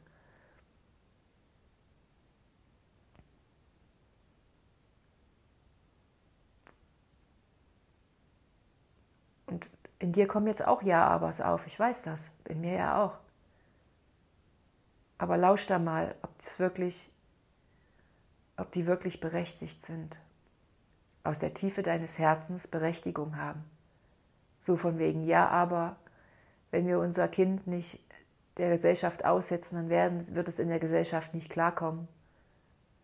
[9.99, 13.17] In dir kommen jetzt auch Ja-Abers auf, ich weiß das, in mir ja auch.
[15.17, 17.09] Aber lausch da mal, ob wirklich,
[18.57, 20.19] ob die wirklich berechtigt sind,
[21.23, 23.63] aus der Tiefe deines Herzens Berechtigung haben.
[24.59, 25.95] So von wegen, ja, aber
[26.71, 27.99] wenn wir unser Kind nicht
[28.57, 32.07] der Gesellschaft aussetzen, dann werden, wird es in der Gesellschaft nicht klarkommen.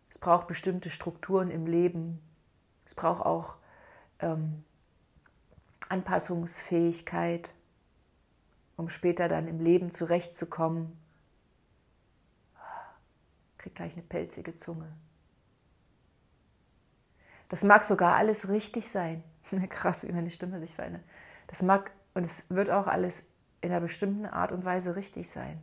[0.08, 2.20] Es braucht bestimmte Strukturen im Leben.
[2.84, 3.56] Es braucht auch
[4.18, 4.64] ähm,
[5.92, 7.52] Anpassungsfähigkeit,
[8.76, 10.98] um später dann im Leben zurechtzukommen.
[13.58, 14.88] Krieg gleich eine pelzige Zunge.
[17.48, 19.22] Das mag sogar alles richtig sein.
[19.68, 21.04] Krass, wie meine Stimme sich verändert.
[21.46, 23.26] Das mag und es wird auch alles
[23.60, 25.60] in einer bestimmten Art und Weise richtig sein.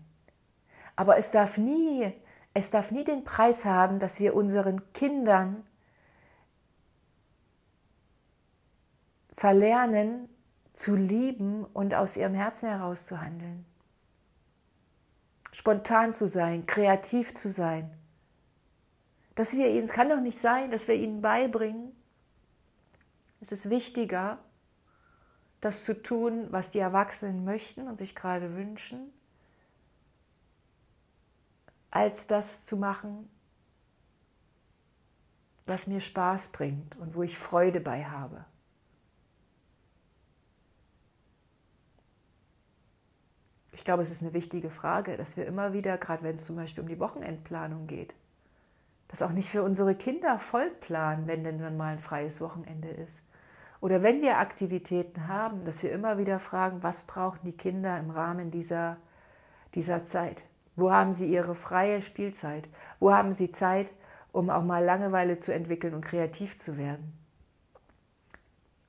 [0.96, 2.13] Aber es darf nie,
[2.54, 5.63] es darf nie den Preis haben, dass wir unseren Kindern
[9.39, 10.28] verlernen
[10.73, 13.65] zu lieben und aus ihrem Herzen heraus zu handeln.
[15.54, 17.89] Spontan zu sein, kreativ zu sein.
[19.36, 21.95] Dass wir ihnen, es kann doch nicht sein, dass wir ihnen beibringen,
[23.39, 24.39] es ist wichtiger,
[25.62, 29.13] das zu tun, was die Erwachsenen möchten und sich gerade wünschen,
[31.91, 33.30] als das zu machen,
[35.65, 38.43] was mir Spaß bringt und wo ich Freude bei habe.
[43.80, 46.58] Ich glaube, es ist eine wichtige Frage, dass wir immer wieder, gerade wenn es zum
[46.58, 48.13] Beispiel um die Wochenendplanung geht,
[49.08, 52.89] das auch nicht für unsere Kinder voll planen, wenn denn dann mal ein freies Wochenende
[52.89, 53.22] ist.
[53.80, 58.10] Oder wenn wir Aktivitäten haben, dass wir immer wieder fragen, was brauchen die Kinder im
[58.10, 58.98] Rahmen dieser,
[59.76, 60.44] dieser Zeit?
[60.76, 62.68] Wo haben sie ihre freie Spielzeit?
[63.00, 63.94] Wo haben sie Zeit,
[64.34, 67.13] um auch mal Langeweile zu entwickeln und kreativ zu werden?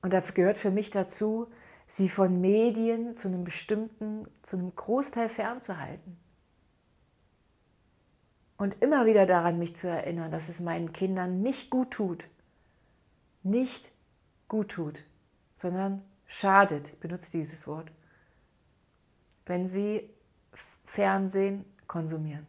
[0.01, 1.47] Und dafür gehört für mich dazu,
[1.91, 6.17] sie von Medien zu einem bestimmten, zu einem Großteil fernzuhalten.
[8.55, 12.29] Und immer wieder daran mich zu erinnern, dass es meinen Kindern nicht gut tut,
[13.43, 13.91] nicht
[14.47, 15.03] gut tut,
[15.57, 17.91] sondern schadet, ich benutze dieses Wort,
[19.45, 20.09] wenn sie
[20.85, 22.47] Fernsehen konsumieren.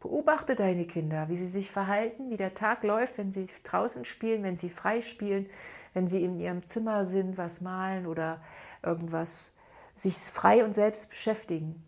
[0.00, 4.42] Beobachte deine Kinder, wie sie sich verhalten, wie der Tag läuft, wenn sie draußen spielen,
[4.42, 5.50] wenn sie frei spielen,
[5.94, 8.40] wenn sie in ihrem Zimmer sind, was malen oder
[8.82, 9.54] irgendwas
[9.96, 11.82] sich frei und selbst beschäftigen.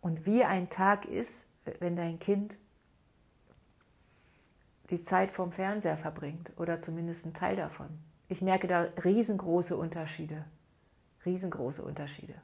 [0.00, 1.48] Und wie ein Tag ist,
[1.78, 2.58] wenn dein Kind
[4.90, 7.88] die Zeit vorm Fernseher verbringt oder zumindest einen Teil davon.
[8.28, 10.44] Ich merke da riesengroße Unterschiede.
[11.24, 12.34] Riesengroße Unterschiede.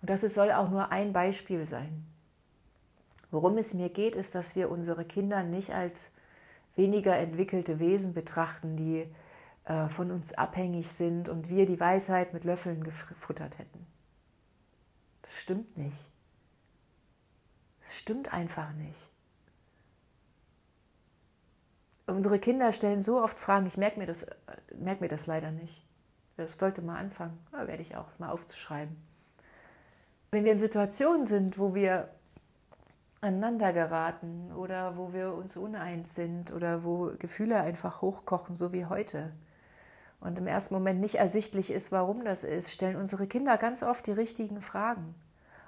[0.00, 2.04] Und das soll auch nur ein Beispiel sein.
[3.30, 6.10] Worum es mir geht, ist, dass wir unsere Kinder nicht als
[6.76, 9.06] weniger entwickelte Wesen betrachten, die
[9.64, 13.86] äh, von uns abhängig sind und wir die Weisheit mit Löffeln gefuttert hätten.
[15.22, 16.10] Das stimmt nicht.
[17.82, 19.08] Das stimmt einfach nicht
[22.06, 24.26] unsere Kinder stellen so oft Fragen, ich merke mir, das,
[24.76, 25.86] merke mir das leider nicht.
[26.36, 28.96] Das sollte mal anfangen, da werde ich auch mal aufzuschreiben.
[30.30, 32.08] Wenn wir in Situationen sind, wo wir
[33.20, 38.84] aneinander geraten oder wo wir uns uneins sind oder wo Gefühle einfach hochkochen, so wie
[38.86, 39.32] heute,
[40.24, 44.06] und im ersten Moment nicht ersichtlich ist, warum das ist, stellen unsere Kinder ganz oft
[44.06, 45.14] die richtigen Fragen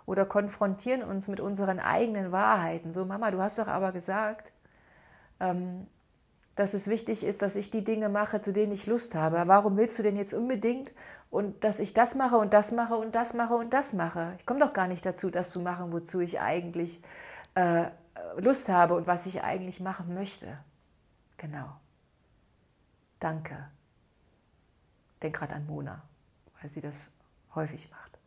[0.06, 2.92] oder konfrontieren uns mit unseren eigenen Wahrheiten.
[2.92, 4.52] So, Mama, du hast doch aber gesagt,
[5.40, 5.86] ähm,
[6.54, 9.42] dass es wichtig ist, dass ich die Dinge mache, zu denen ich Lust habe.
[9.46, 10.92] Warum willst du denn jetzt unbedingt
[11.30, 14.34] und dass ich das mache und das mache und das mache und das mache?
[14.38, 17.02] Ich komme doch gar nicht dazu, das zu machen, wozu ich eigentlich
[17.56, 17.88] äh,
[18.38, 20.46] Lust habe und was ich eigentlich machen möchte.
[21.36, 21.66] Genau.
[23.20, 23.75] Danke.
[25.22, 26.02] Denk gerade an Mona,
[26.60, 27.08] weil sie das
[27.54, 28.18] häufig macht.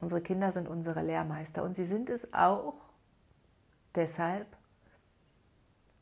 [0.00, 2.74] Unsere Kinder sind unsere Lehrmeister und sie sind es auch
[3.94, 4.46] deshalb,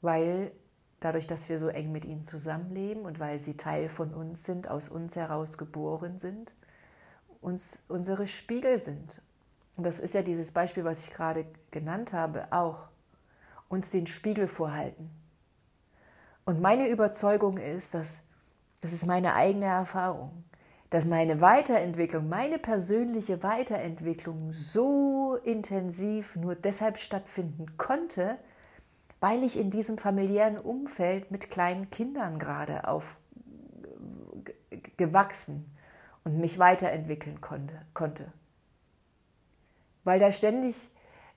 [0.00, 0.50] weil
[0.98, 4.68] dadurch, dass wir so eng mit ihnen zusammenleben und weil sie Teil von uns sind,
[4.68, 6.52] aus uns heraus geboren sind,
[7.40, 9.22] uns unsere Spiegel sind.
[9.76, 12.88] Und das ist ja dieses Beispiel, was ich gerade genannt habe, auch
[13.68, 15.10] uns den Spiegel vorhalten.
[16.44, 18.22] Und meine Überzeugung ist, dass
[18.82, 20.44] das ist meine eigene Erfahrung,
[20.90, 28.38] dass meine Weiterentwicklung, meine persönliche Weiterentwicklung so intensiv nur deshalb stattfinden konnte,
[29.20, 32.88] weil ich in diesem familiären Umfeld mit kleinen Kindern gerade
[34.68, 35.72] aufgewachsen
[36.24, 38.32] und mich weiterentwickeln konnte, konnte.
[40.02, 40.90] Weil da ständig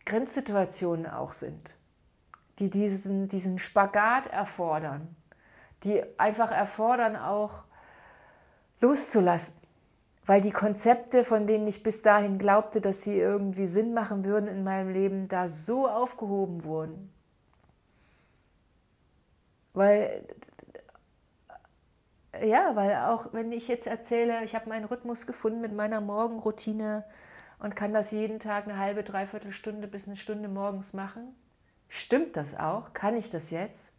[0.06, 1.76] Grenzsituationen auch sind,
[2.60, 5.16] die diesen, diesen Spagat erfordern,
[5.84, 7.64] die einfach erfordern, auch
[8.82, 9.62] loszulassen.
[10.26, 14.48] Weil die Konzepte, von denen ich bis dahin glaubte, dass sie irgendwie Sinn machen würden
[14.48, 17.12] in meinem Leben, da so aufgehoben wurden,
[19.76, 20.26] weil,
[22.42, 27.04] ja, weil auch wenn ich jetzt erzähle, ich habe meinen Rhythmus gefunden mit meiner Morgenroutine
[27.60, 31.36] und kann das jeden Tag eine halbe, dreiviertel Stunde bis eine Stunde morgens machen,
[31.88, 32.94] Stimmt das auch?
[32.94, 33.94] Kann ich das jetzt?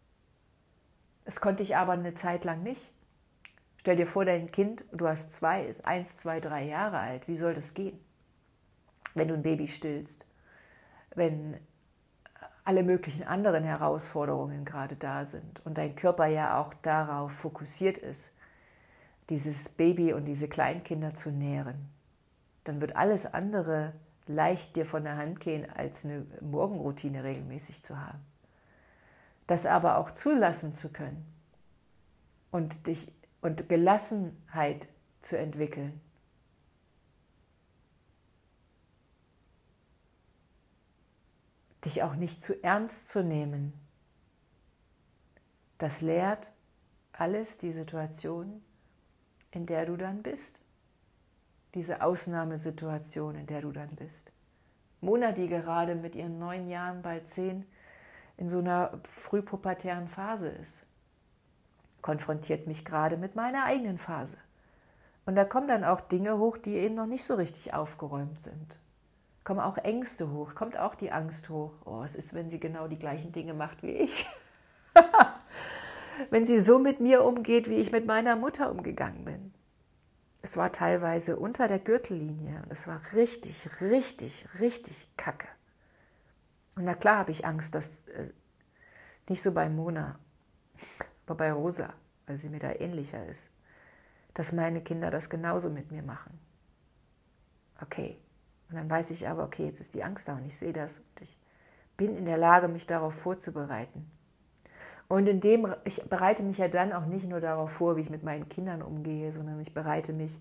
[1.24, 2.92] Das konnte ich aber eine Zeit lang nicht.
[3.78, 7.28] Stell dir vor, dein Kind, du hast zwei, ist eins, zwei, drei Jahre alt.
[7.28, 7.98] Wie soll das gehen?
[9.14, 10.26] Wenn du ein Baby stillst,
[11.14, 11.56] wenn
[12.64, 18.32] alle möglichen anderen Herausforderungen gerade da sind und dein Körper ja auch darauf fokussiert ist,
[19.30, 21.88] dieses Baby und diese Kleinkinder zu nähren,
[22.64, 23.92] dann wird alles andere
[24.26, 28.24] leicht dir von der Hand gehen, als eine Morgenroutine regelmäßig zu haben.
[29.46, 31.24] Das aber auch zulassen zu können
[32.50, 34.88] und dich und Gelassenheit
[35.22, 36.00] zu entwickeln.
[41.84, 43.72] Dich auch nicht zu ernst zu nehmen.
[45.78, 46.50] Das lehrt
[47.12, 48.64] alles die Situation,
[49.52, 50.58] in der du dann bist.
[51.76, 54.32] Diese Ausnahmesituation, in der du dann bist.
[55.00, 57.64] Mona, die gerade mit ihren neun Jahren, bald zehn,
[58.36, 60.86] in so einer frühpubertären Phase ist
[62.06, 64.36] konfrontiert mich gerade mit meiner eigenen Phase.
[65.26, 68.80] Und da kommen dann auch Dinge hoch, die eben noch nicht so richtig aufgeräumt sind.
[69.42, 71.72] Kommen auch Ängste hoch, kommt auch die Angst hoch.
[71.84, 74.24] Oh, was ist, wenn sie genau die gleichen Dinge macht wie ich?
[76.30, 79.45] wenn sie so mit mir umgeht, wie ich mit meiner Mutter umgegangen bin.
[80.46, 85.48] Es war teilweise unter der Gürtellinie und es war richtig, richtig, richtig kacke.
[86.76, 88.30] Und na klar habe ich Angst, dass äh,
[89.28, 90.20] nicht so bei Mona,
[91.26, 91.92] aber bei Rosa,
[92.28, 93.48] weil sie mir da ähnlicher ist,
[94.34, 96.38] dass meine Kinder das genauso mit mir machen.
[97.82, 98.16] Okay.
[98.68, 100.98] Und dann weiß ich aber, okay, jetzt ist die Angst da und ich sehe das
[100.98, 101.36] und ich
[101.96, 104.08] bin in der Lage, mich darauf vorzubereiten.
[105.08, 108.24] Und indem ich bereite mich ja dann auch nicht nur darauf vor, wie ich mit
[108.24, 110.38] meinen Kindern umgehe, sondern ich bereite mich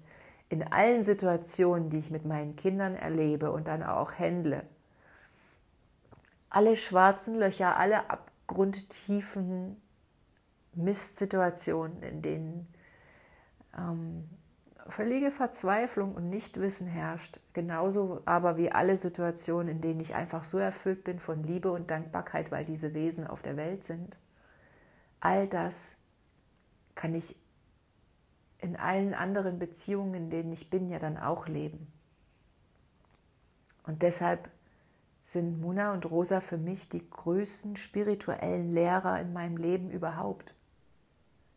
[0.50, 4.64] in allen Situationen, die ich mit meinen Kindern erlebe und dann auch händle.
[6.50, 9.82] Alle schwarzen Löcher, alle abgrundtiefen
[10.74, 12.68] Mistsituationen, in denen
[13.78, 14.30] ähm,
[14.88, 20.58] völlige Verzweiflung und Nichtwissen herrscht, genauso aber wie alle Situationen, in denen ich einfach so
[20.58, 24.20] erfüllt bin von Liebe und Dankbarkeit, weil diese Wesen auf der Welt sind.
[25.20, 25.98] All das
[26.94, 27.36] kann ich
[28.60, 31.92] in allen anderen Beziehungen, in denen ich bin, ja dann auch leben.
[33.84, 34.50] Und deshalb
[35.22, 40.54] sind Muna und Rosa für mich die größten spirituellen Lehrer in meinem Leben überhaupt.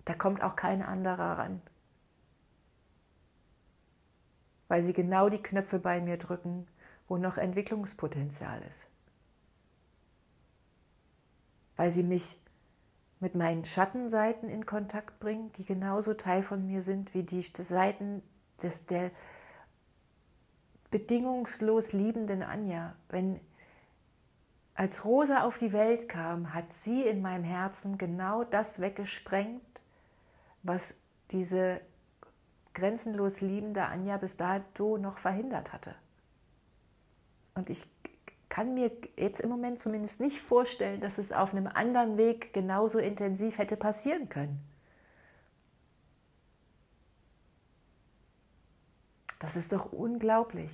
[0.04, 1.62] Da kommt auch kein anderer ran.
[4.68, 6.66] Weil sie genau die Knöpfe bei mir drücken,
[7.08, 8.86] wo noch Entwicklungspotenzial ist.
[11.76, 12.36] Weil sie mich
[13.20, 18.22] mit meinen Schattenseiten in Kontakt bringen, die genauso Teil von mir sind wie die Seiten
[18.62, 19.10] des, der
[20.90, 22.94] bedingungslos liebenden Anja.
[23.08, 23.40] Wenn
[24.74, 29.62] als Rosa auf die Welt kam, hat sie in meinem Herzen genau das weggesprengt,
[30.62, 30.94] was
[31.32, 31.80] diese
[32.74, 35.94] grenzenlos liebende Anja bis dato noch verhindert hatte.
[37.54, 37.84] Und ich
[38.48, 42.98] kann mir jetzt im Moment zumindest nicht vorstellen, dass es auf einem anderen Weg genauso
[42.98, 44.58] intensiv hätte passieren können.
[49.38, 50.72] Das ist doch unglaublich.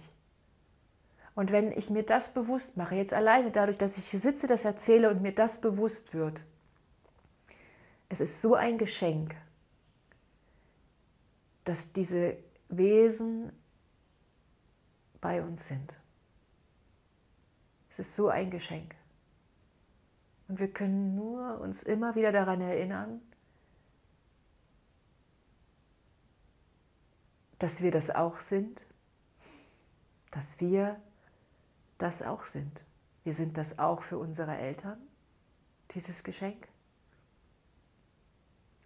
[1.35, 4.65] Und wenn ich mir das bewusst mache, jetzt alleine dadurch, dass ich hier sitze, das
[4.65, 6.43] erzähle und mir das bewusst wird,
[8.09, 9.35] es ist so ein Geschenk
[11.65, 12.37] dass diese
[12.69, 13.53] Wesen
[15.21, 15.95] bei uns sind.
[17.95, 18.97] Es ist so ein Geschenk.
[20.49, 23.23] Und wir können nur uns immer wieder daran erinnern,
[27.61, 28.85] dass wir das auch sind,
[30.33, 31.01] dass wir
[31.99, 32.85] das auch sind.
[33.23, 34.99] Wir sind das auch für unsere Eltern,
[35.93, 36.67] dieses Geschenk.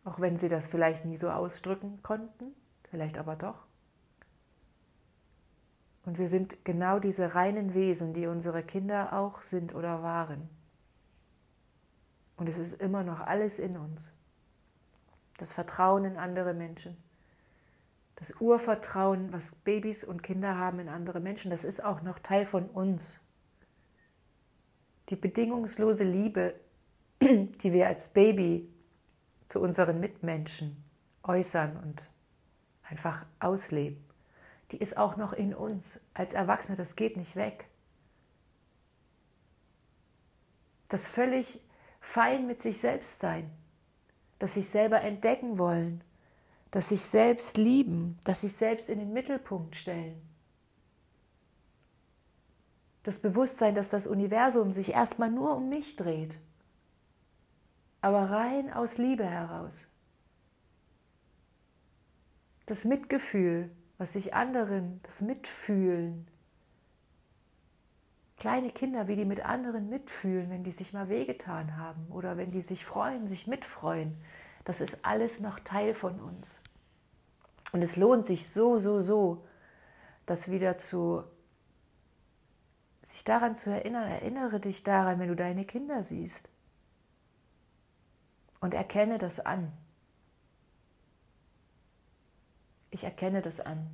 [0.04, 2.54] Auch wenn sie das vielleicht nie so ausdrücken konnten
[2.90, 3.68] vielleicht aber doch.
[6.09, 10.48] Und wir sind genau diese reinen Wesen, die unsere Kinder auch sind oder waren.
[12.38, 14.16] Und es ist immer noch alles in uns.
[15.36, 16.96] Das Vertrauen in andere Menschen,
[18.16, 22.46] das Urvertrauen, was Babys und Kinder haben in andere Menschen, das ist auch noch Teil
[22.46, 23.20] von uns.
[25.11, 26.54] Die bedingungslose Liebe,
[27.20, 28.66] die wir als Baby
[29.46, 30.82] zu unseren Mitmenschen
[31.22, 32.09] äußern und
[32.82, 34.07] einfach ausleben.
[34.71, 37.69] Die ist auch noch in uns als Erwachsene, das geht nicht weg.
[40.89, 41.61] Das völlig
[42.01, 43.51] fein mit sich selbst sein,
[44.39, 46.03] das sich selber entdecken wollen,
[46.71, 50.21] das sich selbst lieben, das sich selbst in den Mittelpunkt stellen.
[53.05, 56.39] Das Bewusstsein, dass das Universum sich erstmal nur um mich dreht,
[58.03, 59.75] aber rein aus Liebe heraus.
[62.66, 66.26] Das Mitgefühl, was sich anderen, das Mitfühlen,
[68.38, 72.53] kleine Kinder, wie die mit anderen mitfühlen, wenn die sich mal wehgetan haben oder wenn
[72.53, 74.16] die sich freuen, sich mitfreuen,
[74.64, 76.61] das ist alles noch Teil von uns.
[77.72, 79.44] Und es lohnt sich so, so, so,
[80.26, 81.24] das wieder zu,
[83.03, 84.09] sich daran zu erinnern.
[84.09, 86.49] Erinnere dich daran, wenn du deine Kinder siehst.
[88.61, 89.72] Und erkenne das an.
[92.99, 93.88] Ich erkenne das an.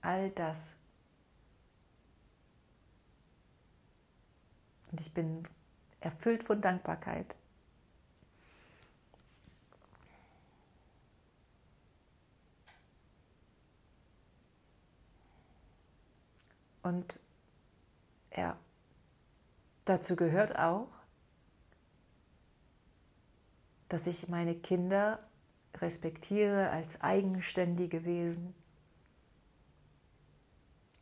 [0.00, 0.74] All das.
[4.90, 5.46] Und ich bin
[6.00, 7.36] erfüllt von Dankbarkeit.
[16.82, 17.20] Und
[18.36, 18.58] ja,
[19.84, 20.88] dazu gehört auch,
[23.88, 25.27] dass ich meine Kinder
[25.76, 28.54] respektiere als eigenständige Wesen.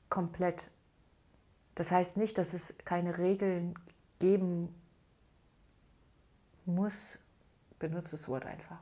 [0.08, 0.68] Komplett.
[1.74, 3.74] Das heißt nicht, dass es keine Regeln
[4.18, 4.74] geben
[6.64, 7.18] muss.
[7.78, 8.78] Benutze das Wort einfach.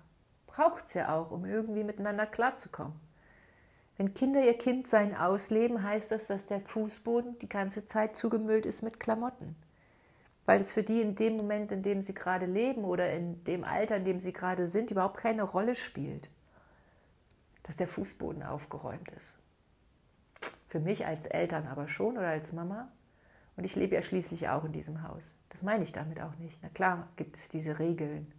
[0.46, 2.94] Braucht es ja auch, um irgendwie miteinander klarzukommen.
[3.96, 8.82] Wenn Kinder ihr Kindsein ausleben, heißt das, dass der Fußboden die ganze Zeit zugemüllt ist
[8.82, 9.56] mit Klamotten.
[10.46, 13.64] Weil es für die in dem Moment, in dem sie gerade leben oder in dem
[13.64, 16.28] Alter, in dem sie gerade sind, überhaupt keine Rolle spielt,
[17.62, 20.50] dass der Fußboden aufgeräumt ist.
[20.68, 22.88] Für mich als Eltern aber schon oder als Mama.
[23.56, 25.22] Und ich lebe ja schließlich auch in diesem Haus.
[25.48, 26.58] Das meine ich damit auch nicht.
[26.62, 28.30] Na klar gibt es diese Regeln.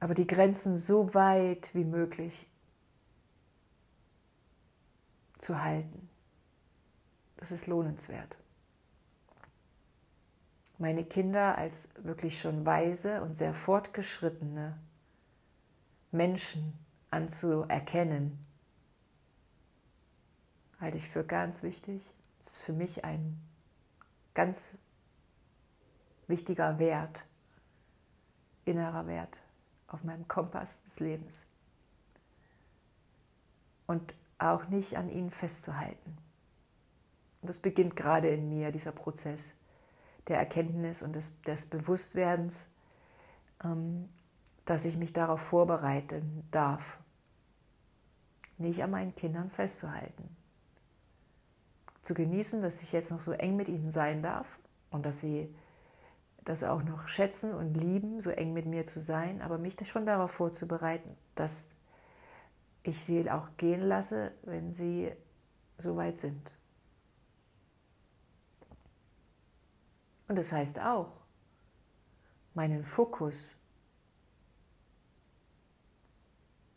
[0.00, 2.48] Aber die Grenzen so weit wie möglich
[5.38, 6.08] zu halten.
[7.36, 8.36] Das ist lohnenswert.
[10.82, 14.76] Meine Kinder als wirklich schon weise und sehr fortgeschrittene
[16.10, 16.76] Menschen
[17.08, 18.44] anzuerkennen,
[20.80, 22.10] halte ich für ganz wichtig.
[22.40, 23.40] Das ist für mich ein
[24.34, 24.76] ganz
[26.26, 27.26] wichtiger Wert,
[28.64, 29.40] innerer Wert
[29.86, 31.46] auf meinem Kompass des Lebens.
[33.86, 36.18] Und auch nicht an ihnen festzuhalten.
[37.40, 39.54] Das beginnt gerade in mir, dieser Prozess
[40.28, 42.68] der Erkenntnis und des, des Bewusstwerdens,
[43.64, 44.08] ähm,
[44.64, 46.98] dass ich mich darauf vorbereiten darf,
[48.58, 50.36] nicht an meinen Kindern festzuhalten.
[52.02, 54.46] Zu genießen, dass ich jetzt noch so eng mit ihnen sein darf
[54.90, 55.52] und dass sie
[56.44, 60.06] das auch noch schätzen und lieben, so eng mit mir zu sein, aber mich schon
[60.06, 61.74] darauf vorzubereiten, dass
[62.82, 65.12] ich sie auch gehen lasse, wenn sie
[65.78, 66.54] so weit sind.
[70.32, 71.12] Und das heißt auch,
[72.54, 73.48] meinen Fokus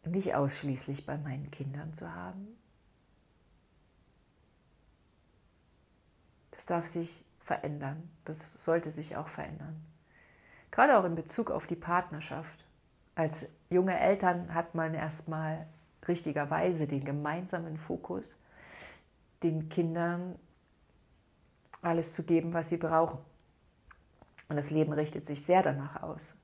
[0.03, 2.57] nicht ausschließlich bei meinen Kindern zu haben.
[6.51, 8.09] Das darf sich verändern.
[8.25, 9.81] Das sollte sich auch verändern.
[10.69, 12.65] Gerade auch in Bezug auf die Partnerschaft.
[13.15, 15.65] Als junge Eltern hat man erstmal
[16.09, 18.37] richtigerweise den gemeinsamen Fokus,
[19.43, 20.37] den Kindern
[21.81, 23.19] alles zu geben, was sie brauchen.
[24.47, 26.37] Und das Leben richtet sich sehr danach aus.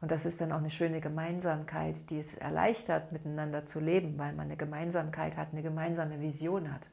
[0.00, 4.32] Und das ist dann auch eine schöne Gemeinsamkeit, die es erleichtert, miteinander zu leben, weil
[4.32, 6.88] man eine Gemeinsamkeit hat, eine gemeinsame Vision hat.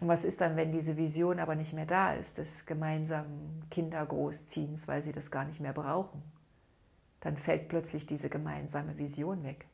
[0.00, 4.86] Und was ist dann, wenn diese Vision aber nicht mehr da ist, des gemeinsamen Kindergroßziehens,
[4.86, 6.22] weil sie das gar nicht mehr brauchen?
[7.20, 9.66] Dann fällt plötzlich diese gemeinsame Vision weg.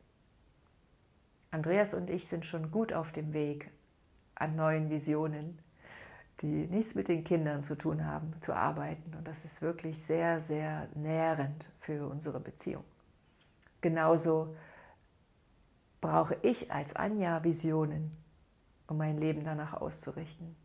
[1.50, 3.70] Andreas und ich sind schon gut auf dem Weg
[4.36, 5.58] an neuen Visionen,
[6.40, 9.14] die nichts mit den Kindern zu tun haben, zu arbeiten.
[9.16, 12.84] Und das ist wirklich sehr, sehr nährend für unsere Beziehung.
[13.80, 14.56] Genauso
[16.00, 18.16] brauche ich als Anja Visionen,
[18.88, 20.56] um mein Leben danach auszurichten.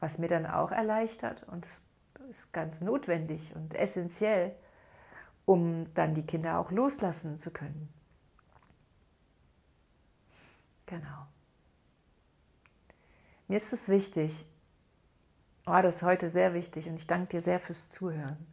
[0.00, 1.82] Was mir dann auch erleichtert und das
[2.30, 4.54] ist ganz notwendig und essentiell,
[5.44, 7.92] um dann die Kinder auch loslassen zu können.
[10.86, 11.26] Genau.
[13.48, 14.46] Mir ist es wichtig,
[15.66, 18.46] oh, das ist heute sehr wichtig und ich danke dir sehr fürs Zuhören,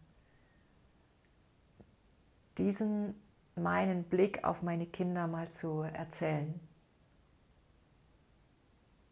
[2.57, 3.15] diesen
[3.55, 6.59] meinen Blick auf meine Kinder mal zu erzählen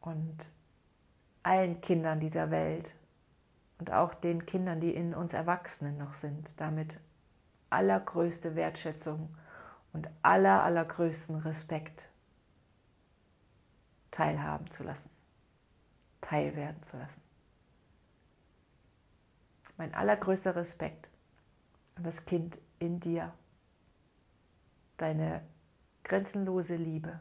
[0.01, 0.49] und
[1.43, 2.95] allen Kindern dieser Welt
[3.79, 6.99] und auch den Kindern, die in uns Erwachsenen noch sind, damit
[7.69, 9.35] allergrößte Wertschätzung
[9.93, 12.09] und aller, allergrößten Respekt
[14.11, 15.09] teilhaben zu lassen,
[16.21, 17.26] teilwerden zu lassen.
[19.77, 21.09] Mein allergrößter Respekt
[21.95, 23.33] an das Kind in dir,
[24.97, 25.43] deine
[26.03, 27.19] grenzenlose Liebe,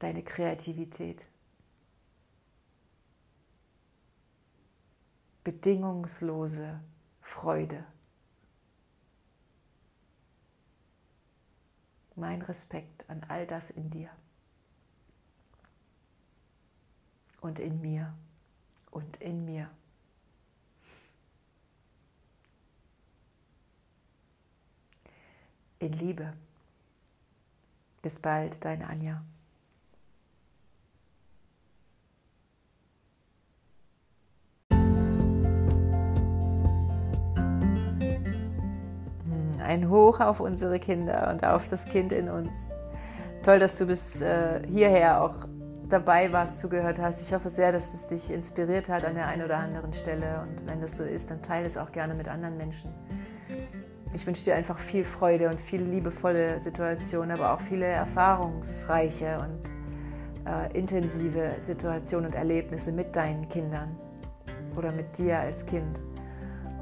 [0.00, 1.26] deine Kreativität,
[5.44, 6.80] bedingungslose
[7.20, 7.84] Freude.
[12.14, 14.10] Mein Respekt an all das in dir.
[17.40, 18.12] Und in mir.
[18.90, 19.70] Und in mir.
[25.82, 26.32] In Liebe.
[28.02, 29.20] Bis bald, deine Anja.
[39.58, 42.68] Ein Hoch auf unsere Kinder und auf das Kind in uns.
[43.42, 45.48] Toll, dass du bis äh, hierher auch
[45.88, 47.20] dabei warst, zugehört hast.
[47.22, 50.42] Ich hoffe sehr, dass es dich inspiriert hat an der einen oder anderen Stelle.
[50.42, 52.94] Und wenn das so ist, dann teile es auch gerne mit anderen Menschen.
[54.14, 59.70] Ich wünsche dir einfach viel Freude und viele liebevolle Situationen, aber auch viele erfahrungsreiche und
[60.46, 63.96] äh, intensive Situationen und Erlebnisse mit deinen Kindern
[64.76, 66.00] oder mit dir als Kind.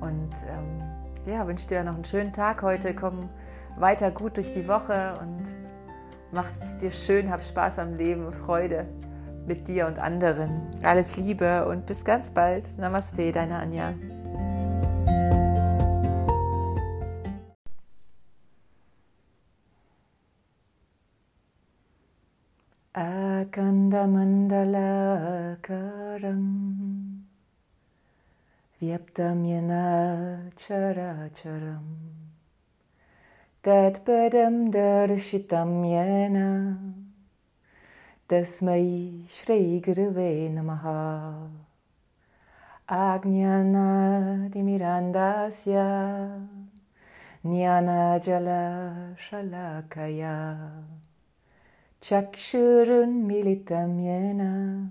[0.00, 0.82] Und ähm,
[1.26, 2.94] ja, wünsche dir noch einen schönen Tag heute.
[2.94, 3.28] Komm
[3.76, 5.52] weiter gut durch die Woche und
[6.32, 8.86] mach es dir schön, hab Spaß am Leben, Freude
[9.46, 10.62] mit dir und anderen.
[10.82, 12.78] Alles Liebe und bis ganz bald.
[12.78, 13.94] Namaste, deine Anja.
[23.50, 24.10] स्कन्दमण्डलाकारम्
[28.82, 29.40] व्याप्तं
[30.60, 31.88] चराचरं
[33.66, 36.36] तत्पदं दर्शितं येन
[38.30, 38.86] तस्मै
[39.38, 40.86] श्रीगुरुवे नमः
[43.00, 43.74] आज्ञानातिमिरान्दास्य
[47.50, 48.34] ज्ञानजलशलाकया
[52.00, 54.00] Chakshurun Militam
[54.34, 54.88] na,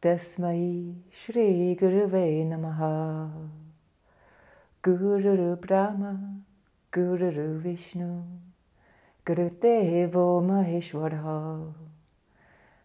[0.00, 3.30] Tasmai Shri Guruve Namaha
[4.82, 6.40] Guru Brahma
[6.90, 8.24] Guru Vishnu
[9.26, 11.74] Guru Devo Maheshwarha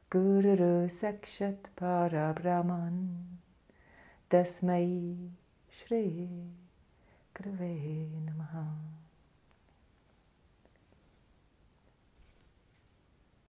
[0.09, 3.39] Guru Sakshat Para Brahman
[4.29, 5.15] Tasmai
[5.71, 6.27] Shri
[7.33, 8.98] Guruve Namaha